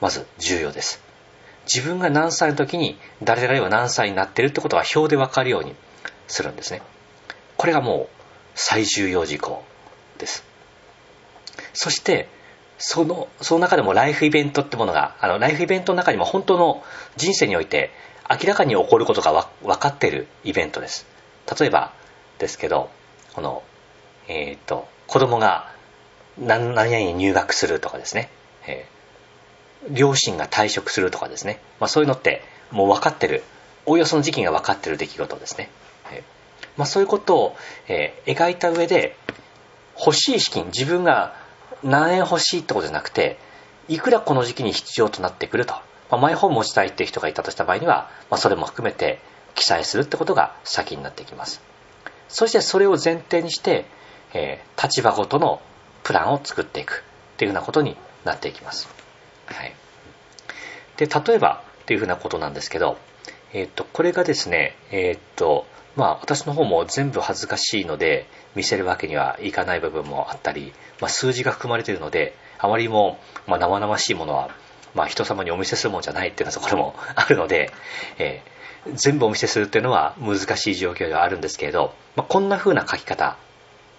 [0.00, 1.02] まず重要です。
[1.72, 5.74] 自分が何歳の時に誰々は何歳になってるってことは表でわかるように
[6.26, 6.82] するんですね。
[7.56, 8.22] これがもう
[8.54, 9.64] 最重要事項
[10.18, 10.44] です。
[11.72, 12.28] そして、
[12.78, 16.82] その、その中でもライフイベントってものが、あの、ライフイベントの中にも本当の
[17.16, 17.90] 人生において
[18.28, 21.06] 明らかに起こることが分かっているイベントです。
[21.58, 21.92] 例えば
[22.38, 22.90] ですけど、
[23.34, 23.62] この、
[24.26, 25.70] えっ、と、子供が
[26.38, 28.30] 何々に入学するとかですね、
[28.66, 32.40] えー、両親が退職するとかですね、まあ、そういうのって
[32.70, 33.42] もう分かってる、
[33.84, 35.68] おおよその時期が分かってる出来事ですね。
[36.10, 36.22] えー
[36.78, 37.56] まあ、そういうことを、
[37.88, 39.14] えー、描いた上で、
[39.98, 41.36] 欲しい資金、自分が
[41.82, 43.36] 何円欲しいってことじゃなくて、
[43.88, 45.74] いくらこの時期に必要となってくると。
[46.10, 49.20] まあ、マイホーム持ちたいっていう人がいたとした場合には、ま、それも含めて
[49.54, 51.60] 記載するってことが先になってきます
[52.28, 53.84] そしてそれを前提にして、
[54.34, 55.60] えー、立場ごとの
[56.02, 57.04] プランを作っていく
[57.34, 58.88] っていうふうなことになっていきます、
[59.46, 59.74] はい、
[60.96, 62.96] で例えばっていうふうなことなんですけど、
[63.52, 65.66] えっ、とこれがですねえっ、と
[65.96, 74.50] まあ私の方も全部恥ずかしいので見せるわけにはいかない部分もあったり、まあ、数字が含まれているのであまりも、まあ、生々しいものは、
[74.94, 77.70] まあ、人様にお見せするもんじゃないっていうようなところもあるので、
[78.18, 83.36] えー、全部お見せするっていうのは難しい状況ではあるんですけれど、まあ、こんな風な書き方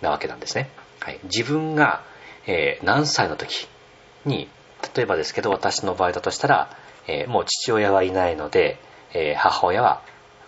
[0.03, 0.69] なわけなんですね。
[0.99, 2.03] はい、自分が、
[2.45, 3.67] えー、何歳の時
[4.25, 4.47] に
[4.95, 6.77] 例えばですけど私の場合だとしたら、
[7.07, 8.77] えー、もう父親はいないので、
[9.15, 10.01] え母親は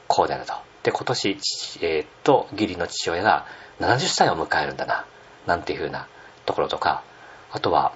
[0.08, 0.54] こうであると。
[0.84, 1.38] で、今年、
[1.82, 3.46] え、っと、義理の父親が
[3.80, 5.06] 70歳を迎えるんだな、
[5.46, 6.08] なんていうふうな
[6.46, 7.04] ところとか、
[7.52, 7.94] あとは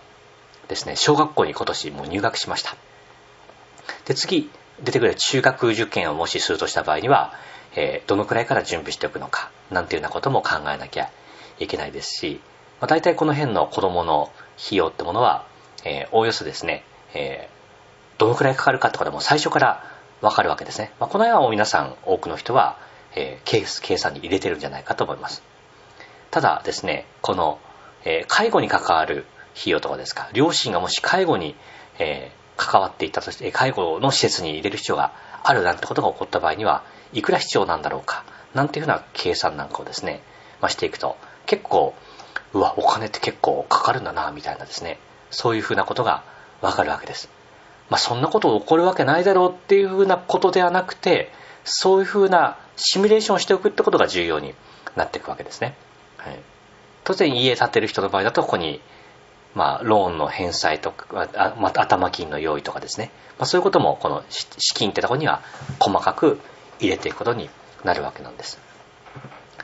[0.67, 2.75] ですね、小学校に今年もう入学しました。
[4.05, 4.49] で、次、
[4.81, 7.33] 出てくる中学受験をもしするとした場合には、
[7.75, 11.09] えー、どのくらいから準備しておくのか、なんていうようなことも考えなきゃ
[11.59, 12.41] いけないですし、
[12.79, 15.45] まあ、大体この辺の子供の費用ってものは、
[15.85, 16.83] えー、おおよそですね、
[17.13, 19.83] えー、どのくらいかかるかってことも最初から
[20.21, 20.91] わかるわけですね。
[20.99, 22.77] まあ、この辺は皆さん、多くの人は、
[23.15, 25.43] えー、計算に入れてるんじゃないかと思います。
[26.31, 27.59] ただですね、この、
[28.03, 29.25] えー、介護に関わる
[29.59, 31.55] 費用とかですか、両親がもし介護に、
[31.97, 36.83] えー、関わっていたとして、介護の施設に入れる必要があるなんてことが起こった場合には、
[37.13, 40.21] いくら必要なんだろうか、なんていうふうな計算なんかをですね、
[40.61, 41.17] まあ、していくと、
[41.49, 41.95] 結構、
[42.53, 44.99] うわ、お金って結構かかるんだな、みたいなですね、
[45.31, 46.23] そういうふうなことが
[46.61, 47.27] わかるわけです。
[47.89, 51.31] まあ、そんなこと起こるわけないだろうっていうふうなことではなくて、
[51.63, 54.53] そういうふうなシミュレーションをしておくってことが重要に
[54.95, 55.75] なっていくわけですね。
[56.17, 56.39] はい、
[57.03, 58.79] 当然家建てる人の場合だとここに、
[59.55, 65.41] まあ、ローンの返済とか、また頭金の用意とかですね、まあ、そういうこともこの資金ってとこには
[65.79, 66.39] 細かく
[66.79, 67.49] 入れていくことに
[67.83, 68.68] なるわけなんです。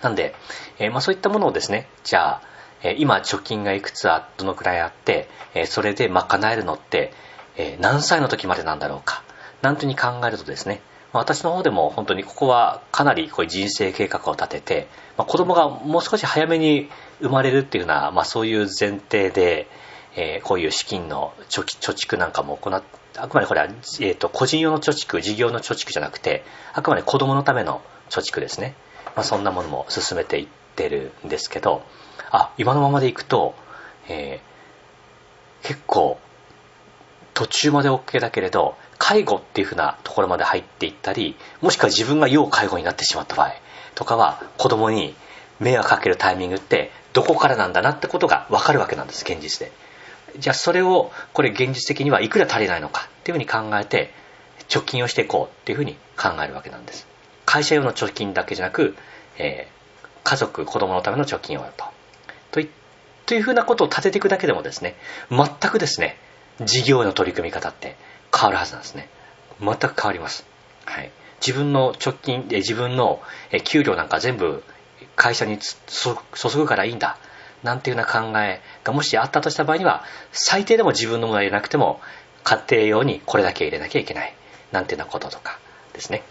[0.05, 0.35] なんで、
[0.77, 2.41] えー、まあ、そういったものをですね、じゃあ、
[2.83, 7.11] え、今貯金がいくつあ、どのくらいあって、え、それで賄えるのって、
[7.57, 9.23] え何歳の時までなんだろうか、
[9.61, 10.81] なんていうに考えるとですね、
[11.11, 14.87] ま私の方でも本当にここはかなりこういう人生計画を立てて、
[15.17, 16.89] まあ、子供がもう少し早めに
[17.21, 19.67] 生まれるっていうような、まあ、そういう前提で、
[20.15, 22.83] えー、こういう資金の貯蓄なんかも行っ
[23.17, 26.43] あくまでこれは、えーと、個人用の貯蓄、事業の貯蓄じゃなくて、
[26.73, 28.75] あくまで子供のための貯蓄ですね。
[29.15, 31.83] まあ、そんなものも進めていってるんですけど、
[32.31, 33.55] あ、今のままでいくと、
[34.07, 36.19] えー、結構
[37.35, 43.51] 途中まで OK だけれど、介護っていうふうなところまで入っていったり、もしくは自分が要介護になってしまった場合
[43.93, 45.15] とかは、子供に
[45.59, 49.73] 迷惑かけるタイミングってどこからなんだなってことがわかるわけなんです、現実で。
[50.37, 54.13] じゃあそれを、これ現実的にはいくら足りないのかっていうふうに考えて、
[54.69, 57.05] 貯金をしていこうっていうふうに考えるわけなんです。
[57.45, 58.95] 会社用の貯金だけじゃなく、
[59.37, 61.85] えー、家族、子供のための貯金をと。
[62.51, 62.69] とい
[63.25, 64.95] というふうなことを立てていくだけでもですね、
[65.29, 66.17] 全くですね、
[66.63, 67.95] 事業の取り組み方って
[68.33, 69.09] 変わるはずなんですね。
[69.59, 70.45] 全く変わります。
[70.85, 71.11] はい。
[71.45, 73.21] 自分の直近、で自分の
[73.63, 74.63] 給料なんか全部
[75.15, 76.15] 会社に注
[76.55, 77.17] ぐからいいんだ。
[77.63, 81.99] なんていうような考えがもしあったとした場合には、最低でも自分のものは入れなくても、
[82.43, 84.35] 家庭用にこれだけ入れなきゃいけない。
[84.71, 85.59] なんていうようなこととか
[85.93, 86.23] ですね。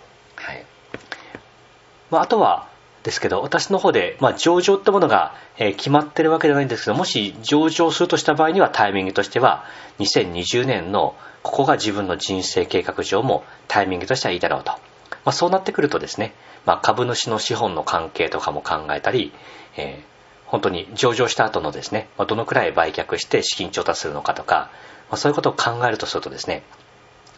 [2.11, 2.68] まあ、あとは、
[3.05, 9.64] ですけど、私の方で、まあ、上場ってものが、えー、決まってるわけじゃないんですけど、もし上場するとした場合にはタイミングとしては、
[9.98, 14.72] 2020年のここが自分の人生計画上もタイミングとしてはいいだろうと。
[14.72, 14.78] ま
[15.26, 16.34] あ、そうなってくるとですね、
[16.64, 19.32] まあ、株主の資本の関係とかも考えたり、
[19.76, 24.70] えー、本当に上場した後のですね、まあ、どのくらい売却して資金調達するのかとか、
[25.11, 26.62] まあ、そういうことを考えるとするとですね、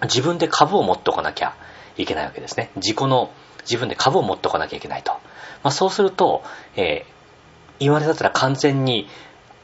[0.03, 1.57] 自分で株を持っておかなきゃ
[1.97, 2.71] いけないわけですね。
[2.77, 3.33] 自己の
[3.69, 5.12] 自分で株を持っておかなきゃいけないと。
[5.62, 6.43] まあ、そうすると、
[6.77, 9.09] えー、今までだったら完全に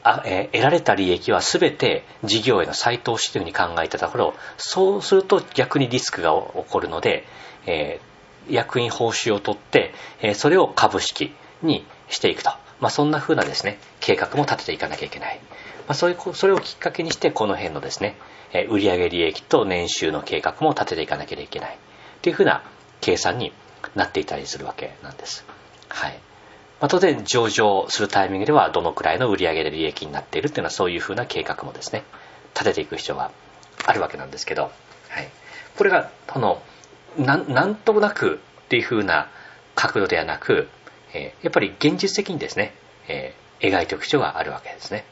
[0.03, 7.25] あ、えー、得られた利益は全て事業への再投資というふうに考えたところ、そうすると逆にリスクが起こるので、
[7.65, 12.51] えー、役員報酬を取って、えー、それを株式にしていくと。
[12.81, 15.39] まあ、そんな風なですね、計画も立てていかなきゃいけない。
[15.87, 18.17] まあ、そういうそれをきっかけにして、この辺のですね、
[18.51, 21.77] え売上利益と年収の計画も立てていかなければいけない。
[22.21, 22.63] という風な
[22.99, 23.53] 計算に
[23.95, 25.45] なっていたりするわけなんです。
[25.89, 26.13] はい。
[26.79, 32.03] まあ、当然上場するタイミングではどのくらいの売上で利益になっているっていうのはそういうふうな計画もですね、
[32.53, 33.31] 立てていく必要が
[33.85, 35.29] あるわけなんですけど、はい。
[35.77, 36.61] これが、この、
[37.17, 39.29] なんとなくっていうふうな
[39.75, 40.67] 角度ではなく、
[41.13, 42.73] えー、やっぱり現実的にですね、
[43.07, 45.05] えー、描いておく必要があるわけですね。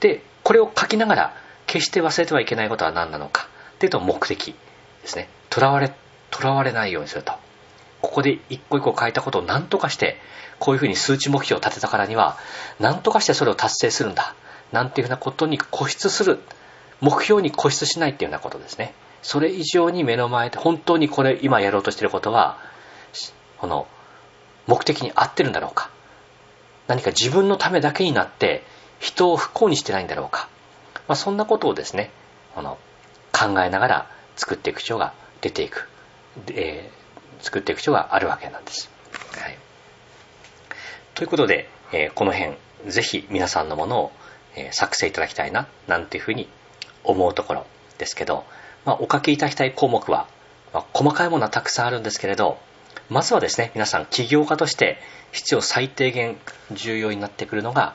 [0.00, 1.36] で、これを書きながら
[1.66, 4.54] 決して忘れてはいけないことは何なのかっていうと目的
[5.02, 5.92] ですねとらわれ
[6.30, 7.34] とらわれないようにすると
[8.00, 10.16] ここで一個一個書いたことを何とかして
[10.58, 12.36] こういうふうに数値目標を立てたからには
[12.78, 14.34] 何とかしてそれを達成するんだ。
[14.72, 16.40] なんていうふうなことに固執する
[17.00, 18.92] 目標に固執しないっていうようなことですね。
[19.22, 22.58] それ以上に目の前で本当にこれ今やろうとしていることは
[23.58, 23.86] この
[24.66, 25.90] 目的に合ってるんだろうか。
[26.86, 28.62] 何か自分のためだけになって
[28.98, 30.48] 人を不幸にしてないんだろうか、
[31.06, 32.10] まあ、そんなことをですね
[32.54, 32.78] この
[33.32, 35.88] 考えながら作っていく必要が出ていく、
[36.48, 36.90] え、
[37.40, 38.90] 作っていく必要があるわけなんです、
[39.38, 39.58] はい、
[41.14, 44.12] ということで、えー、この辺ぜひ皆さんのものを、
[44.56, 46.48] えー、作成いただきたいななんていうふうに
[47.04, 47.66] 思うところ
[47.98, 48.44] ですけど、
[48.84, 50.26] まあ、お書きいただきたい項目は、
[50.72, 52.58] まあ、細かいものはたくさんあるんですけれど
[53.08, 54.98] まずはですね皆さん起業家として
[55.32, 56.36] 必要最低限
[56.72, 57.94] 重要になってくるのが、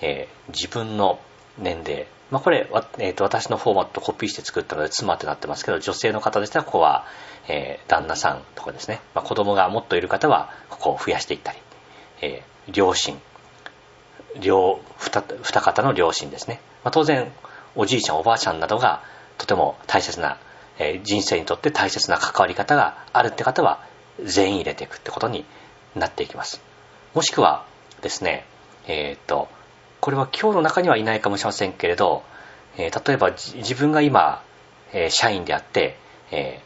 [0.00, 1.18] えー、自分の
[1.58, 2.68] 年齢まあ、これ、
[2.98, 7.06] えーと、私のフォーマットコピーして作ったので妻ってなってますけど女性の方でしたらここは、
[7.46, 11.58] えー、旦那さんとかですね、まあ、子供がもっといる方はここを増やしていったり、
[12.22, 13.16] えー、両親。
[14.40, 17.30] 両二二方の両親ですね、まあ、当然
[17.76, 19.04] おじいちゃんおばあちゃんなどが
[19.38, 20.38] とても大切な、
[20.80, 23.78] えー、人生にとって大切な関わり方があるって方は
[24.24, 25.44] 全員入れていくってことに
[25.94, 26.60] なっていきます。
[27.14, 27.64] もしくは
[28.02, 28.44] ですね
[28.88, 29.46] えっ、ー、と
[30.04, 32.24] これは今日の中にはいないかもしれませんけれど、
[32.76, 34.42] えー、例えば自分が今、
[34.92, 35.96] えー、社員であって、
[36.30, 36.60] え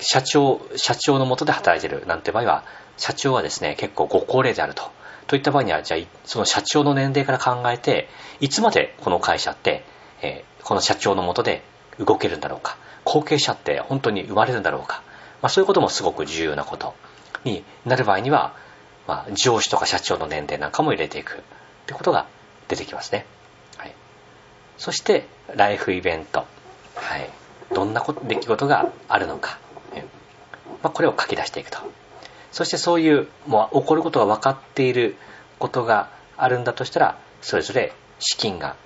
[0.00, 2.64] 社長社長のもとで働いてるなんて場合は
[2.98, 4.82] 社長はですね結構ご高齢であると。
[5.28, 8.06] といった場合にはじゃあその社長の年齢から考えて
[8.40, 9.82] いつまでこの会社って、
[10.20, 11.62] えこの社長のもとで
[11.98, 12.76] 動けるんだろうか。
[13.06, 15.02] 後継者って本当に生まれるんだろうか。
[15.40, 16.94] まあ、そういうこともすごく重要なこと
[17.44, 18.54] になる場合には、
[19.06, 21.42] まあ、上司とか社長の年齢なんかも入れていく。
[21.90, 22.28] ってことが
[22.68, 23.26] 出てきますね。
[23.76, 23.94] はい、
[24.78, 25.26] そして、
[25.56, 26.46] ライフイベント。
[26.94, 27.28] はい、
[27.74, 29.58] どんな出来事があるのか。
[30.82, 31.78] まあ、これを書き出していくと。
[32.52, 35.16] そしてそういう、もう起こることが分かっている
[35.58, 38.76] ことがあるんだとしたら、それぞれ資金が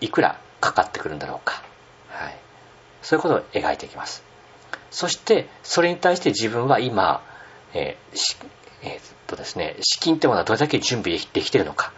[0.00, 1.62] いくらかかってくるんだろうか。
[2.08, 2.36] はい、
[3.02, 4.24] そういうことを描いていきます。
[4.90, 7.22] そしてそれに対して自分は今、
[7.74, 8.36] えー
[8.84, 11.92] えー、っとですね、資金ってものはどれだけ準備できてるのか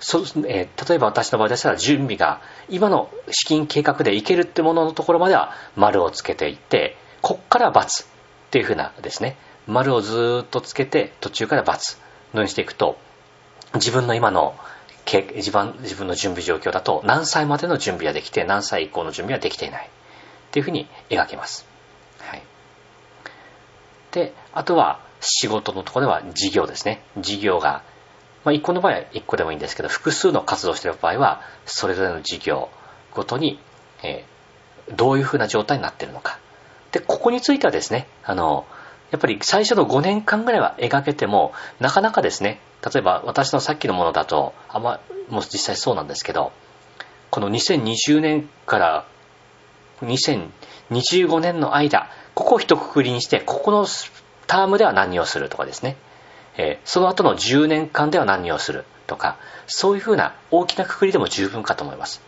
[0.00, 8.06] そ、えー、例えば私の場合でしたら準備が今の資金計画でいけるってもののところまでは丸をつけていってこっから×っ
[8.50, 9.36] ていうふうなですね。
[9.66, 11.80] 丸をずっとつけて途中から×のよ
[12.34, 12.98] うにしていくと
[13.74, 14.56] 自分の今の
[15.06, 19.90] 自分自分の準備状況だと何歳までの準備はできて何歳以降の準備はできていない。
[20.50, 21.64] っていうふうに描けます。
[22.18, 22.42] はい。
[24.10, 27.02] で、あとは仕事のところでは事業ですね。
[27.18, 27.82] 事業が、
[28.44, 32.70] まあ、1個の場合は1個でもいいんですけど、複数の活動している場合は、それぞれの事業
[33.12, 33.60] ごとに、
[34.02, 36.38] えー、どういうふうな状態になっているのか。
[36.92, 38.66] で、ここについてはですね、あの、
[39.10, 46.52] やっぱり最初の5年間ぐらいは描けても、なかなかですね、例えば私のさっきのものだと、あんま、もう実際そうなんですけど、
[47.30, 49.06] この2020年から
[50.02, 53.86] 2025年の間、ここを一括りにして、ここの
[54.46, 55.96] タームでは何をするとかですね、
[56.56, 59.36] えー、その後の10年間では何をするとか、
[59.66, 62.22] そういうふうな大きなくくりでも十分かと思います。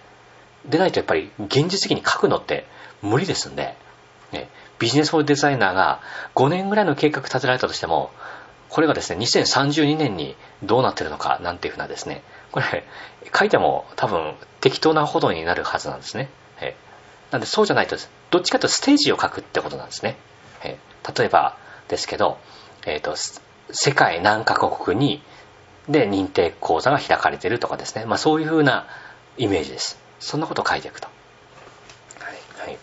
[0.64, 2.66] でないとやっぱり現実的に書くのって
[3.02, 3.76] 無理ですんで、
[4.30, 4.48] ね、
[4.78, 6.00] ビジネスフォーデザイナーが
[6.34, 8.10] 5年ぐらいの計画立てられたとしても、
[8.68, 12.84] これがですね、2032年にどうなってるのかなんていうふうなですね、これ
[13.36, 16.28] 書いても多分適当なほどになるはずなんですね。
[16.60, 16.74] え
[17.30, 17.96] なんでそうじゃないと、
[18.30, 20.16] どっちかというとステージを書くってことなんですね。
[20.64, 20.78] え
[21.16, 21.56] 例えば
[21.88, 22.38] ですけど、
[22.86, 23.14] えっ、ー、と、
[23.72, 25.22] 世界何カ国に
[25.88, 28.04] で認定講座が開かれてるとかですね。
[28.04, 28.86] まあそういうふうな
[29.36, 29.98] イメージです。
[30.20, 31.08] そんなことを書いていくと。
[32.20, 32.30] は
[32.66, 32.68] い。
[32.68, 32.78] はい、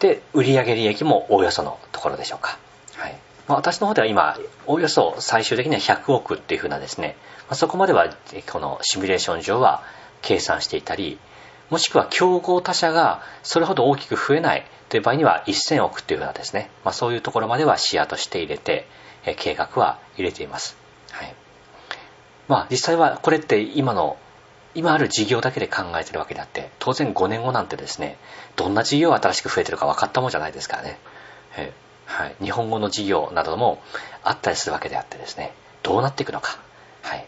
[0.00, 2.58] で、売上利益もおおよそのところでしょうか。
[2.96, 3.16] はい。
[3.46, 4.36] まあ、私の方では今、
[4.66, 7.16] おおよそ最終的には100億っていうふうなですね、
[7.48, 8.14] まあ、そこまでは
[8.50, 9.82] このシミュレーション上は
[10.20, 11.18] 計算していたり、
[11.70, 18.86] もしくは競合他社がそれほど大きく増えないという場合には1000億というようなですね、まあ、そういうところまでは視野として入れて、
[19.24, 20.76] え計画は入れています。
[21.10, 21.34] はい。
[22.48, 24.16] まあ実際はこれって今の
[24.74, 28.16] 今ある事業だけで考えてるわけであって当然5年後なんてですね
[28.56, 30.98] どんな事業が新しく増えてるか分かったもんじゃないですからね、
[31.56, 31.72] え
[32.06, 33.82] はい、日本語の事業なども
[34.22, 36.58] あったりするわけであってですねどうなっていくのか、
[37.02, 37.26] はい、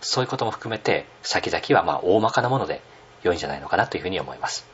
[0.00, 2.82] そういうことも含めて先々はま大まかなもので
[3.22, 4.66] 良いんじゃないのかなというふうに思います。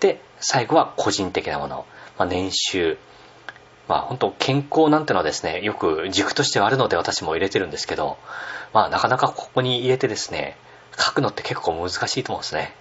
[0.00, 1.86] で、最後は個人的なもの。
[2.18, 2.98] まあ、年収。
[3.88, 8.18] まあ本当健康なんてのはですね、よく軸としてはあるので私も入れてるんですけど、
[8.74, 10.56] まあなかなかここに入れてですね、
[10.98, 12.74] 書くのって結構難しいと思うんですね。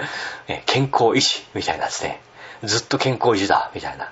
[0.66, 2.20] 健康維持みたいなですね。
[2.62, 4.10] ずっと健康維持だ、みたいな。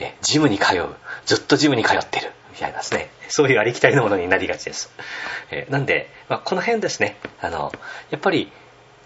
[0.00, 0.88] えジムに通う。
[1.26, 2.32] ずっとジムに通ってる。
[2.50, 3.10] みたいなですね。
[3.28, 4.92] そういうありきたりのものになりがちです。
[5.50, 7.72] えなんで、まあ、この辺ですね、あの、
[8.10, 8.52] やっぱり、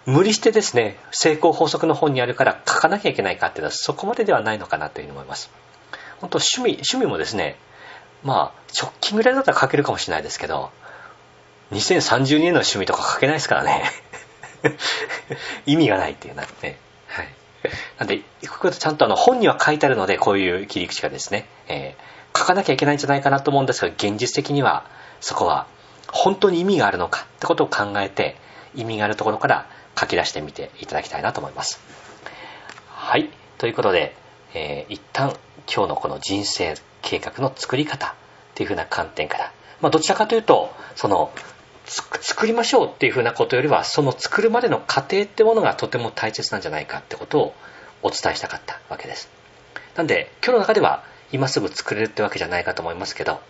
[0.09, 5.51] 無理してですね、成功法則の本にあるから書かなきゃいけないかっていうのはそこまでではないのかなというふうに思います。
[6.19, 7.57] 本当趣味、趣味もですね、
[8.23, 10.71] まあ、直近ぐらいだったら書けるかもしれないですけど、
[11.73, 13.85] 2030年の趣味とか書けないですからね。
[15.67, 16.79] 意味がないっていうなね。
[17.09, 17.29] はい。
[17.99, 24.85] なんで、こういうことちゃんとあの本には書いてあるので、こういう切り口がですね、えー、書かなきゃいけないんじゃないかなと思うんですが、現実的には、
[25.21, 25.67] そこは、
[26.11, 28.37] 本当に意味があるのかってことを考えて、
[28.75, 29.67] 意味があるところから
[29.99, 31.80] 書き出してみていただきたいなと思います。
[32.88, 33.30] はい。
[33.59, 34.14] ということで、
[34.55, 35.36] えー、一旦
[35.72, 38.11] 今日のこの人生計画の作り方っ
[38.55, 41.30] ていうふうな観点から、まあ、どちらかというと、その、
[41.86, 47.55] 作りましょうっていうふうなことよりは、その作るまでの過程ってものがとても大切なんじゃないかってことを
[48.03, 49.30] お伝えしたかったわけです。
[49.96, 53.40] なんで、今日の中では今すぐ作れるってわけじゃないかと思いますけど、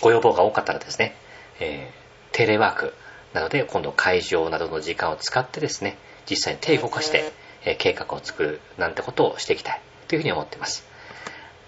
[0.00, 1.16] ご要望が多かったらですね、
[1.60, 2.94] えー、テレワーク
[3.32, 5.96] なので今度会場などの時間を使ってですね、
[6.28, 7.32] 実際に手を動かして、
[7.64, 10.86] えー、計画を作るなんてことをしていきたいというふうに思っています。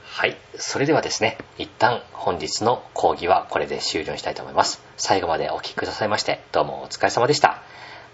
[0.02, 0.36] はい。
[0.56, 4.80] それではですね、一旦本日の講義はこれで終了にしたいと思います。
[4.96, 7.62] 最後までお聴きくださいまして、どうもお疲れ様でした。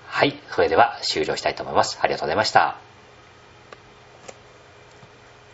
[0.06, 0.40] はい。
[0.50, 1.98] それでは終了したいと思います。
[2.00, 2.89] ありがとうございました。